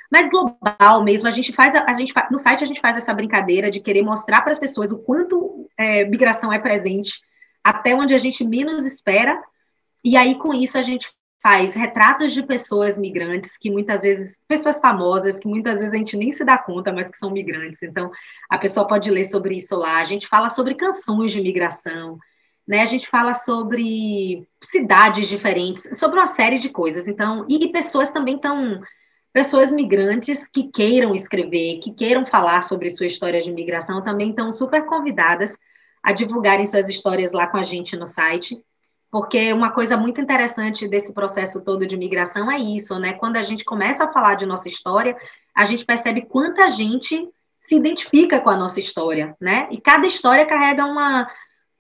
mais 0.10 0.30
global 0.30 1.04
mesmo. 1.04 1.28
A 1.28 1.32
gente 1.32 1.52
faz, 1.52 1.76
a, 1.76 1.84
a 1.84 1.94
gente 1.94 2.14
no 2.32 2.40
site 2.40 2.64
a 2.64 2.68
gente 2.68 2.80
faz 2.80 2.96
essa 2.96 3.14
brincadeira 3.14 3.70
de 3.70 3.82
querer 3.82 4.02
mostrar 4.02 4.42
para 4.42 4.52
as 4.52 4.60
pessoas 4.60 4.94
o 4.94 5.00
quanto 5.00 5.70
é, 5.78 6.06
migração 6.06 6.52
é 6.52 6.58
presente 6.58 7.20
até 7.62 7.94
onde 7.94 8.14
a 8.16 8.18
gente 8.18 8.46
menos 8.48 8.86
espera. 8.86 9.38
E 10.04 10.16
aí, 10.16 10.36
com 10.36 10.54
isso, 10.54 10.78
a 10.78 10.82
gente 10.82 11.12
faz 11.42 11.74
retratos 11.76 12.34
de 12.34 12.44
pessoas 12.44 12.98
migrantes, 12.98 13.58
que 13.58 13.70
muitas 13.70 14.02
vezes, 14.02 14.40
pessoas 14.48 14.80
famosas, 14.80 15.40
que 15.40 15.48
muitas 15.48 15.80
vezes 15.80 15.94
a 15.94 15.98
gente 15.98 16.18
nem 16.18 16.32
se 16.32 16.44
dá 16.44 16.58
conta, 16.58 16.92
mas 16.92 17.10
que 17.10 17.18
são 17.18 17.32
migrantes. 17.32 17.82
Então, 17.84 18.12
a 18.50 18.58
pessoa 18.58 18.88
pode 18.88 19.10
ler 19.10 19.24
sobre 19.24 19.56
isso 19.56 19.76
lá. 19.76 19.98
A 19.98 20.06
gente 20.06 20.28
fala 20.28 20.50
sobre 20.50 20.76
canções 20.76 21.32
de 21.32 21.42
migração, 21.42 22.18
né? 22.68 22.82
A 22.82 22.86
gente 22.86 23.08
fala 23.08 23.34
sobre 23.34 24.48
cidades 24.64 25.28
diferentes, 25.28 25.98
sobre 25.98 26.20
uma 26.20 26.28
série 26.28 26.60
de 26.60 26.70
coisas. 26.70 27.08
Então, 27.08 27.46
e, 27.48 27.66
e 27.66 27.72
pessoas 27.72 28.12
também 28.12 28.36
estão 28.36 28.82
pessoas 29.32 29.72
migrantes 29.72 30.48
que 30.48 30.64
queiram 30.64 31.14
escrever, 31.14 31.80
que 31.80 31.94
queiram 31.94 32.26
falar 32.26 32.64
sobre 32.64 32.90
sua 32.90 33.06
história 33.06 33.40
de 33.40 33.52
migração, 33.52 34.02
também 34.02 34.32
estão 34.32 34.52
super 34.52 34.86
convidadas 34.86 35.56
a 36.02 36.12
divulgarem 36.12 36.66
suas 36.66 36.90
histórias 36.90 37.32
lá 37.32 37.46
com 37.46 37.58
a 37.58 37.64
gente 37.64 37.96
no 37.96 38.08
site 38.08 38.60
porque 39.18 39.52
uma 39.52 39.72
coisa 39.72 39.98
muito 39.98 40.22
interessante 40.22 40.88
desse 40.88 41.12
processo 41.12 41.64
todo 41.64 41.88
de 41.88 41.98
migração 41.98 42.52
é 42.52 42.60
isso, 42.60 43.00
né? 43.00 43.14
Quando 43.14 43.38
a 43.38 43.42
gente 43.42 43.66
começa 43.66 44.04
a 44.04 44.14
falar 44.14 44.36
de 44.36 44.46
nossa 44.46 44.70
história, 44.70 45.18
a 45.56 45.66
gente 45.66 45.84
percebe 45.84 46.22
quanta 46.22 46.70
gente 46.70 47.28
se 47.64 47.76
identifica 47.76 48.40
com 48.40 48.52
a 48.52 48.56
nossa 48.56 48.80
história, 48.80 49.36
né? 49.42 49.68
E 49.72 49.82
cada 49.82 50.06
história 50.06 50.46
carrega 50.46 50.86
uma, 50.86 51.28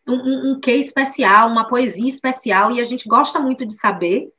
um, 0.07 0.53
um 0.53 0.59
quê 0.59 0.77
especial, 0.77 1.47
uma 1.47 1.67
poesia 1.67 2.09
especial, 2.09 2.71
e 2.71 2.81
a 2.81 2.83
gente 2.83 3.07
gosta 3.07 3.39
muito 3.39 3.67
de 3.67 3.75
saber 3.75 4.29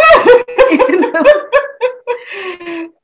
então... 0.88 1.25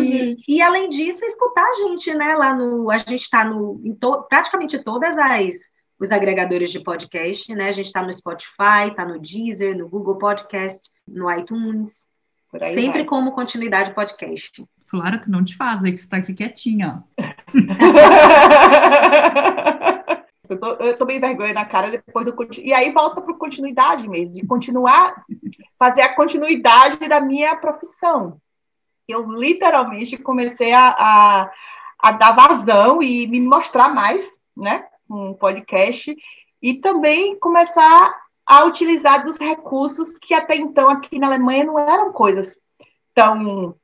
E, 0.00 0.36
e, 0.46 0.62
além 0.62 0.88
disso, 0.88 1.24
escutar 1.24 1.64
a 1.64 1.74
gente, 1.74 2.14
né? 2.14 2.32
Lá 2.34 2.54
no. 2.54 2.88
A 2.90 2.98
gente 2.98 3.22
está 3.22 3.44
no, 3.44 3.80
em 3.84 3.92
to, 3.94 4.22
praticamente 4.28 4.78
todas 4.78 5.18
as 5.18 5.56
os 5.98 6.12
agregadores 6.12 6.70
de 6.70 6.78
podcast, 6.80 7.52
né? 7.54 7.68
A 7.68 7.72
gente 7.72 7.86
está 7.86 8.02
no 8.02 8.14
Spotify, 8.14 8.86
está 8.88 9.04
no 9.04 9.18
Deezer, 9.18 9.76
no 9.76 9.88
Google 9.88 10.16
Podcast, 10.16 10.88
no 11.06 11.30
iTunes. 11.32 12.06
Sempre 12.72 13.00
vai. 13.00 13.04
como 13.04 13.32
continuidade 13.32 13.92
podcast. 13.92 14.64
Flora, 14.86 15.18
tu 15.18 15.30
não 15.30 15.44
te 15.44 15.54
faz 15.56 15.84
aí 15.84 15.92
que 15.92 16.00
tu 16.02 16.08
tá 16.08 16.16
aqui 16.18 16.32
quietinha, 16.32 17.02
ó. 17.18 17.22
eu, 20.48 20.58
tô, 20.58 20.66
eu 20.84 20.96
tomei 20.96 21.18
vergonha 21.18 21.52
na 21.52 21.64
cara 21.64 21.90
depois 21.90 22.24
do 22.26 22.36
e 22.60 22.72
aí 22.72 22.92
volta 22.92 23.20
para 23.20 23.34
continuidade 23.34 24.08
mesmo, 24.08 24.34
de 24.34 24.46
continuar 24.46 25.24
fazer 25.78 26.02
a 26.02 26.14
continuidade 26.14 27.08
da 27.08 27.20
minha 27.20 27.56
profissão. 27.56 28.40
Eu 29.06 29.30
literalmente 29.30 30.16
comecei 30.16 30.72
a, 30.72 30.88
a, 30.88 31.50
a 31.98 32.12
dar 32.12 32.32
vazão 32.32 33.02
e 33.02 33.26
me 33.26 33.40
mostrar 33.40 33.88
mais, 33.88 34.28
né, 34.56 34.86
um 35.08 35.32
podcast, 35.32 36.14
e 36.60 36.74
também 36.74 37.38
começar 37.38 38.14
a 38.44 38.64
utilizar 38.64 39.24
dos 39.24 39.38
recursos 39.38 40.18
que 40.18 40.34
até 40.34 40.56
então 40.56 40.88
aqui 40.88 41.18
na 41.18 41.28
Alemanha 41.28 41.64
não 41.64 41.78
eram 41.78 42.12
coisas 42.12 42.58
tão 43.14 43.74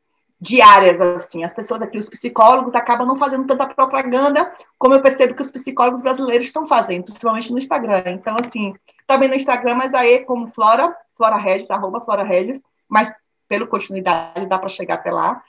diárias 0.40 1.00
assim. 1.00 1.44
As 1.44 1.52
pessoas 1.52 1.82
aqui, 1.82 1.98
os 1.98 2.08
psicólogos, 2.08 2.74
acabam 2.74 3.06
não 3.06 3.18
fazendo 3.18 3.46
tanta 3.46 3.66
propaganda 3.66 4.52
como 4.78 4.94
eu 4.94 5.02
percebo 5.02 5.34
que 5.34 5.42
os 5.42 5.50
psicólogos 5.50 6.02
brasileiros 6.02 6.46
estão 6.46 6.66
fazendo, 6.66 7.04
principalmente 7.04 7.50
no 7.50 7.58
Instagram. 7.58 8.02
Então, 8.06 8.36
assim, 8.44 8.74
também 9.06 9.28
no 9.28 9.34
Instagram, 9.34 9.74
mas 9.74 9.94
aí 9.94 10.20
como 10.24 10.52
Flora, 10.52 10.94
Flora 11.16 11.36
Regis, 11.36 11.70
arroba 11.70 12.00
Flora 12.00 12.22
Regis, 12.22 12.60
mas 12.88 13.12
pelo 13.48 13.66
continuidade 13.66 14.46
dá 14.46 14.58
para 14.58 14.68
chegar 14.68 14.94
até 14.94 15.10
lá. 15.10 15.42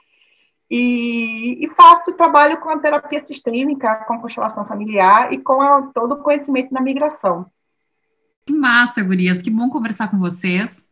E, 0.69 1.63
e, 1.63 1.67
faço 1.69 2.13
trabalho 2.13 2.59
com 2.59 2.69
a 2.69 2.79
terapia 2.79 3.21
sistêmica, 3.21 4.03
com 4.07 4.13
a 4.15 4.19
constelação 4.19 4.65
familiar 4.65 5.31
e 5.31 5.37
com 5.37 5.61
a, 5.61 5.83
todo 5.93 6.15
o 6.15 6.23
conhecimento 6.23 6.73
da 6.73 6.81
migração. 6.81 7.45
Que 8.45 8.53
massa, 8.53 9.03
gurias, 9.03 9.43
que 9.43 9.51
bom 9.51 9.69
conversar 9.69 10.09
com 10.09 10.17
vocês. 10.17 10.87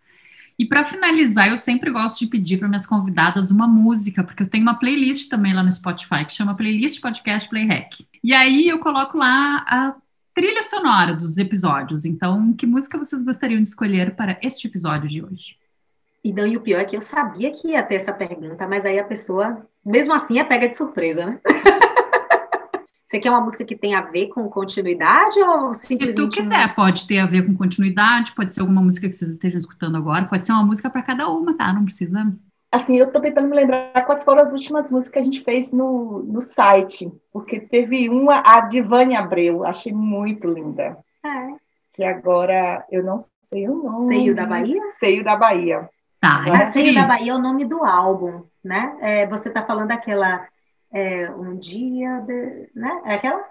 E 0.58 0.66
para 0.66 0.86
finalizar, 0.86 1.50
eu 1.50 1.58
sempre 1.58 1.92
gosto 1.92 2.20
de 2.20 2.28
pedir 2.28 2.58
para 2.58 2.68
minhas 2.68 2.86
convidadas 2.86 3.52
uma 3.52 3.68
música, 3.68 4.24
porque 4.24 4.44
eu 4.44 4.50
tenho 4.50 4.64
uma 4.64 4.78
playlist 4.78 5.30
também 5.30 5.54
lá 5.54 5.64
no 5.64 5.72
Spotify 5.72 6.24
que 6.26 6.34
chama 6.34 6.56
Playlist 6.56 7.02
Podcast 7.02 7.50
Play 7.50 7.68
Hack. 7.68 8.06
E 8.24 8.34
aí 8.34 8.68
eu 8.68 8.80
coloco 8.80 9.18
lá 9.18 9.66
a 9.68 9.96
trilha 10.34 10.64
sonora 10.64 11.14
dos 11.14 11.38
episódios. 11.38 12.06
Então, 12.06 12.54
que 12.54 12.66
música 12.66 12.98
vocês 12.98 13.24
gostariam 13.24 13.62
de 13.62 13.68
escolher 13.68 14.16
para 14.16 14.38
este 14.42 14.68
episódio 14.68 15.08
de 15.08 15.24
hoje? 15.24 15.58
E, 16.24 16.32
não, 16.32 16.48
e 16.48 16.56
o 16.56 16.62
pior 16.62 16.80
é 16.80 16.86
que 16.86 16.96
eu 16.96 17.02
sabia 17.02 17.52
que 17.52 17.70
ia 17.70 17.84
ter 17.84 17.96
essa 17.96 18.14
pergunta, 18.14 18.66
mas 18.66 18.86
aí 18.86 18.98
a 18.98 19.04
pessoa, 19.04 19.68
mesmo 19.86 20.14
assim, 20.14 20.40
é 20.40 20.44
pega 20.44 20.70
de 20.70 20.78
surpresa, 20.78 21.26
né? 21.26 21.40
Você 23.14 23.20
quer 23.20 23.30
uma 23.30 23.42
música 23.42 23.64
que 23.64 23.76
tem 23.76 23.94
a 23.94 24.02
ver 24.02 24.30
com 24.30 24.50
continuidade 24.50 25.40
ou 25.40 25.76
simplesmente... 25.76 26.14
Se 26.14 26.16
tu 26.16 26.30
quiser, 26.30 26.74
pode 26.74 27.08
ter 27.08 27.20
a 27.20 27.28
ver 27.28 27.46
com 27.46 27.56
continuidade, 27.56 28.34
pode 28.34 28.52
ser 28.52 28.62
alguma 28.62 28.82
música 28.82 29.08
que 29.08 29.14
vocês 29.14 29.30
estejam 29.30 29.60
escutando 29.60 29.98
agora, 29.98 30.26
pode 30.26 30.44
ser 30.44 30.52
uma 30.52 30.66
música 30.66 30.90
para 30.90 31.04
cada 31.04 31.30
uma, 31.30 31.56
tá? 31.56 31.72
Não 31.72 31.86
precisa... 31.86 32.34
Assim, 32.72 32.98
eu 32.98 33.12
tô 33.12 33.22
tentando 33.22 33.48
me 33.48 33.56
lembrar 33.56 34.04
quais 34.08 34.24
foram 34.24 34.42
as 34.42 34.52
últimas 34.52 34.90
músicas 34.90 35.14
que 35.14 35.20
a 35.20 35.24
gente 35.24 35.44
fez 35.44 35.72
no, 35.72 36.24
no 36.24 36.42
site, 36.42 37.14
porque 37.32 37.60
teve 37.60 38.10
uma, 38.10 38.42
a 38.44 38.62
de 38.62 38.82
Vânia 38.82 39.20
Abreu, 39.20 39.64
achei 39.64 39.94
muito 39.94 40.48
linda. 40.48 40.98
É. 41.24 41.54
Que 41.94 42.04
agora 42.04 42.84
eu 42.92 43.04
não 43.04 43.20
sei 43.44 43.70
o 43.70 43.76
nome. 43.76 44.08
Seio 44.08 44.36
da 44.36 44.48
Bahia? 44.48 44.82
Seio 44.98 45.24
da 45.24 45.36
Bahia. 45.36 45.88
Tá, 46.20 46.38
Agora, 46.38 46.66
Seio 46.66 46.96
da 46.96 47.06
Bahia 47.06 47.32
é 47.32 47.36
o 47.36 47.40
nome 47.40 47.64
do 47.64 47.86
álbum, 47.86 48.42
né? 48.64 48.98
É, 49.02 49.28
você 49.28 49.50
está 49.50 49.62
falando 49.62 49.90
daquela 49.90 50.48
é, 50.94 51.30
Um 51.32 51.58
Dia, 51.58 52.20
de, 52.20 52.70
né? 52.76 53.02
É 53.06 53.16
aquela? 53.16 53.44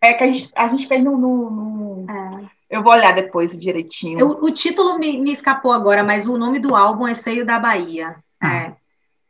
É 0.00 0.14
que 0.14 0.24
a 0.24 0.26
gente, 0.32 0.50
a 0.54 0.68
gente 0.68 0.86
fez 0.86 1.02
no... 1.02 1.16
no, 1.16 1.50
no... 1.50 2.10
É. 2.10 2.48
Eu 2.70 2.82
vou 2.82 2.92
olhar 2.92 3.14
depois 3.14 3.58
direitinho. 3.58 4.20
Eu, 4.20 4.28
o 4.28 4.50
título 4.50 4.98
me, 4.98 5.18
me, 5.18 5.32
escapou 5.32 5.72
agora, 5.72 6.04
mas 6.04 6.26
o 6.26 6.36
nome 6.36 6.58
do 6.58 6.76
álbum 6.76 7.08
é 7.08 7.14
Seio 7.14 7.46
da 7.46 7.58
Bahia. 7.58 8.16
Ah. 8.40 8.56
É. 8.56 8.76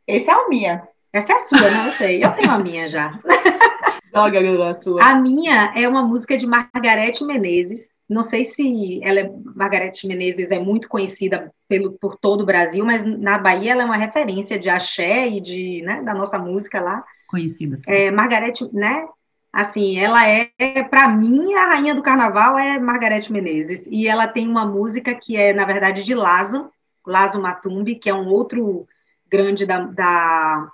Esse 0.05 0.29
é 0.29 0.33
a 0.33 0.47
minha. 0.49 0.87
Essa 1.13 1.33
é 1.33 1.35
a 1.35 1.39
sua, 1.39 1.71
não 1.71 1.89
sei. 1.89 2.23
Eu 2.23 2.31
tenho 2.31 2.51
a 2.51 2.59
minha 2.59 2.89
já. 2.89 3.17
Joga 4.13 4.69
a 4.69 4.77
sua. 4.77 5.03
A 5.03 5.15
minha 5.15 5.71
é 5.75 5.87
uma 5.87 6.01
música 6.01 6.37
de 6.37 6.45
Margarete 6.45 7.23
Menezes, 7.23 7.87
não 8.09 8.23
sei 8.23 8.43
se 8.43 8.99
ela 9.03 9.19
é, 9.19 9.31
Margarete 9.55 10.07
Menezes 10.07 10.49
é 10.49 10.57
muito 10.57 10.89
conhecida 10.89 11.53
pelo, 11.67 11.91
por 11.91 12.17
todo 12.17 12.41
o 12.41 12.45
Brasil, 12.45 12.83
mas 12.83 13.05
na 13.05 13.37
Bahia 13.37 13.73
ela 13.73 13.83
é 13.83 13.85
uma 13.85 13.97
referência 13.97 14.57
de 14.57 14.67
axé 14.67 15.27
e 15.27 15.39
de, 15.39 15.83
né, 15.83 16.01
da 16.01 16.15
nossa 16.15 16.39
música 16.39 16.81
lá. 16.81 17.05
Conhecida, 17.29 17.77
sim. 17.77 17.93
É, 17.93 18.09
Margarete, 18.09 18.67
né? 18.73 19.07
Assim, 19.53 19.99
ela 19.99 20.27
é, 20.27 20.49
para 20.89 21.07
mim, 21.09 21.53
a 21.53 21.67
rainha 21.67 21.93
do 21.93 22.01
carnaval 22.01 22.57
é 22.57 22.79
Margarete 22.79 23.31
Menezes. 23.31 23.87
E 23.91 24.07
ela 24.07 24.27
tem 24.27 24.47
uma 24.47 24.65
música 24.65 25.13
que 25.13 25.37
é, 25.37 25.53
na 25.53 25.63
verdade, 25.63 26.01
de 26.01 26.15
Lazo, 26.15 26.71
Lazo 27.05 27.39
Matumbi, 27.39 27.95
que 27.95 28.09
é 28.09 28.13
um 28.13 28.27
outro 28.29 28.87
grande 29.29 29.63
da, 29.63 29.79
da, 29.79 30.71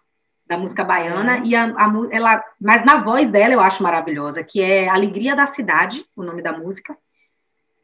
da 0.48 0.58
música 0.58 0.82
baiana. 0.82 1.42
E 1.44 1.54
a, 1.54 1.66
a, 1.66 1.92
ela, 2.10 2.44
mas 2.60 2.86
na 2.86 2.98
voz 3.04 3.28
dela 3.28 3.54
eu 3.54 3.60
acho 3.60 3.84
maravilhosa, 3.84 4.42
que 4.42 4.62
é 4.62 4.88
Alegria 4.88 5.36
da 5.36 5.46
Cidade, 5.46 6.06
o 6.16 6.24
nome 6.24 6.42
da 6.42 6.54
música. 6.54 6.98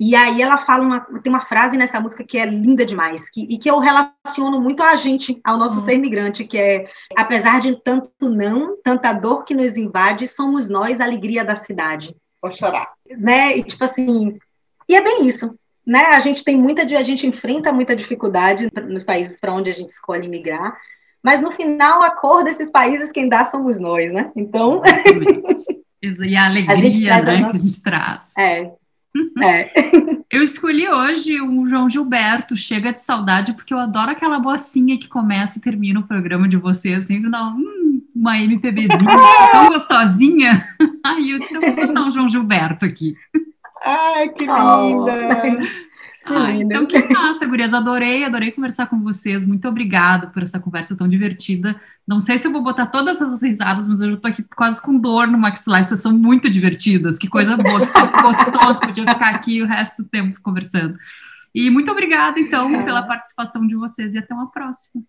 E 0.03 0.15
aí 0.15 0.41
ela 0.41 0.65
fala 0.65 0.83
uma, 0.83 0.99
tem 1.21 1.31
uma 1.31 1.45
frase 1.45 1.77
nessa 1.77 1.99
música 1.99 2.23
que 2.23 2.35
é 2.35 2.43
linda 2.43 2.83
demais, 2.83 3.29
que, 3.29 3.41
e 3.47 3.55
que 3.55 3.69
eu 3.69 3.77
relaciono 3.77 4.59
muito 4.59 4.81
a 4.81 4.95
gente, 4.95 5.39
ao 5.43 5.59
nosso 5.59 5.81
uhum. 5.81 5.85
ser 5.85 5.99
migrante, 5.99 6.43
que 6.43 6.57
é 6.57 6.89
apesar 7.15 7.61
de 7.61 7.75
tanto 7.83 8.27
não, 8.27 8.81
tanta 8.83 9.13
dor 9.13 9.43
que 9.43 9.53
nos 9.53 9.77
invade, 9.77 10.25
somos 10.25 10.67
nós 10.67 10.99
a 10.99 11.03
alegria 11.03 11.45
da 11.45 11.55
cidade. 11.55 12.15
Vou 12.41 12.51
chorar. 12.51 12.87
Né? 13.15 13.55
E 13.57 13.63
tipo 13.63 13.83
assim, 13.83 14.39
e 14.89 14.95
é 14.95 15.03
bem 15.03 15.27
isso. 15.27 15.53
Né? 15.85 15.99
A 15.99 16.19
gente 16.19 16.43
tem 16.43 16.57
muita 16.57 16.81
a 16.81 17.03
gente 17.03 17.27
enfrenta 17.27 17.71
muita 17.71 17.95
dificuldade 17.95 18.71
nos 18.87 19.03
países 19.03 19.39
para 19.39 19.53
onde 19.53 19.69
a 19.69 19.73
gente 19.73 19.91
escolhe 19.91 20.27
migrar, 20.27 20.75
mas 21.21 21.41
no 21.41 21.51
final 21.51 22.01
a 22.01 22.09
cor 22.09 22.43
desses 22.43 22.71
países 22.71 23.11
quem 23.11 23.29
dá 23.29 23.45
somos 23.45 23.79
nós, 23.79 24.11
né? 24.11 24.31
Então, 24.35 24.81
e 26.01 26.35
a 26.35 26.45
alegria 26.47 27.17
a 27.17 27.21
né, 27.21 27.45
a 27.45 27.49
que 27.51 27.57
a 27.57 27.59
gente 27.59 27.83
traz. 27.83 28.35
É, 28.35 28.71
é. 29.43 29.71
Eu 30.31 30.43
escolhi 30.43 30.87
hoje 30.87 31.41
o 31.41 31.67
João 31.67 31.89
Gilberto, 31.89 32.55
Chega 32.55 32.93
de 32.93 33.01
Saudade, 33.01 33.53
porque 33.53 33.73
eu 33.73 33.79
adoro 33.79 34.11
aquela 34.11 34.39
bocinha 34.39 34.97
que 34.97 35.09
começa 35.09 35.59
e 35.59 35.61
termina 35.61 35.99
o 35.99 36.07
programa 36.07 36.47
de 36.47 36.55
vocês, 36.55 37.05
sempre 37.05 37.29
dá 37.29 37.43
hum, 37.47 38.01
uma 38.15 38.37
MPBzinha 38.37 38.97
tão 39.51 39.67
gostosinha. 39.67 40.63
Aí 41.03 41.31
eu 41.31 41.39
disse, 41.39 41.55
eu 41.55 41.61
vou 41.61 41.75
botar 41.75 42.07
o 42.07 42.11
João 42.11 42.29
Gilberto 42.29 42.85
aqui. 42.85 43.15
Ai, 43.83 44.29
que 44.29 44.45
linda! 44.45 45.57
Oh. 45.59 45.90
Ah, 46.23 46.51
então 46.51 46.85
que 46.85 46.99
massa, 47.13 47.45
gurias. 47.45 47.73
Adorei, 47.73 48.23
adorei 48.23 48.51
conversar 48.51 48.87
com 48.87 49.01
vocês. 49.01 49.47
Muito 49.47 49.67
obrigada 49.67 50.27
por 50.27 50.43
essa 50.43 50.59
conversa 50.59 50.95
tão 50.95 51.07
divertida. 51.07 51.79
Não 52.07 52.21
sei 52.21 52.37
se 52.37 52.47
eu 52.47 52.51
vou 52.51 52.61
botar 52.61 52.85
todas 52.87 53.21
essas 53.21 53.41
risadas, 53.41 53.89
mas 53.89 54.01
eu 54.01 54.11
já 54.11 54.17
tô 54.17 54.27
aqui 54.27 54.43
quase 54.55 54.81
com 54.81 54.97
dor 54.97 55.27
no 55.27 55.37
maxilar. 55.37 55.83
Vocês 55.83 55.99
são 55.99 56.11
muito 56.11 56.49
divertidas. 56.49 57.17
Que 57.17 57.27
coisa 57.27 57.57
boa, 57.57 57.79
que 57.87 58.21
gostoso. 58.21 58.79
Podia 58.81 59.05
ficar 59.07 59.29
aqui 59.33 59.61
o 59.61 59.67
resto 59.67 60.03
do 60.03 60.09
tempo 60.09 60.39
conversando. 60.43 60.97
E 61.53 61.69
muito 61.69 61.91
obrigada, 61.91 62.39
então, 62.39 62.85
pela 62.85 63.01
participação 63.01 63.65
de 63.67 63.75
vocês 63.75 64.13
e 64.13 64.19
até 64.19 64.33
uma 64.33 64.49
próxima. 64.49 65.03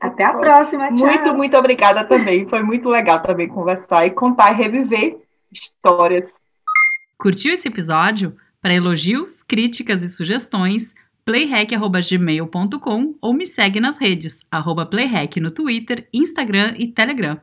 Até 0.00 0.24
a 0.24 0.34
próxima. 0.34 0.88
Tchau. 0.88 1.06
Muito, 1.06 1.34
muito 1.34 1.56
obrigada 1.56 2.04
também. 2.04 2.46
Foi 2.48 2.62
muito 2.62 2.88
legal 2.88 3.20
também 3.22 3.48
conversar 3.48 4.04
e 4.06 4.10
contar 4.10 4.52
e 4.52 4.56
reviver 4.56 5.16
histórias. 5.52 6.34
Curtiu 7.16 7.54
esse 7.54 7.68
episódio? 7.68 8.36
Para 8.66 8.74
elogios, 8.74 9.44
críticas 9.44 10.02
e 10.02 10.10
sugestões, 10.10 10.92
playhack.gmail.com 11.24 13.14
ou 13.22 13.32
me 13.32 13.46
segue 13.46 13.78
nas 13.78 13.96
redes, 13.96 14.40
arroba 14.50 14.84
playhack 14.84 15.38
no 15.38 15.52
Twitter, 15.52 16.08
Instagram 16.12 16.74
e 16.76 16.88
Telegram. 16.88 17.40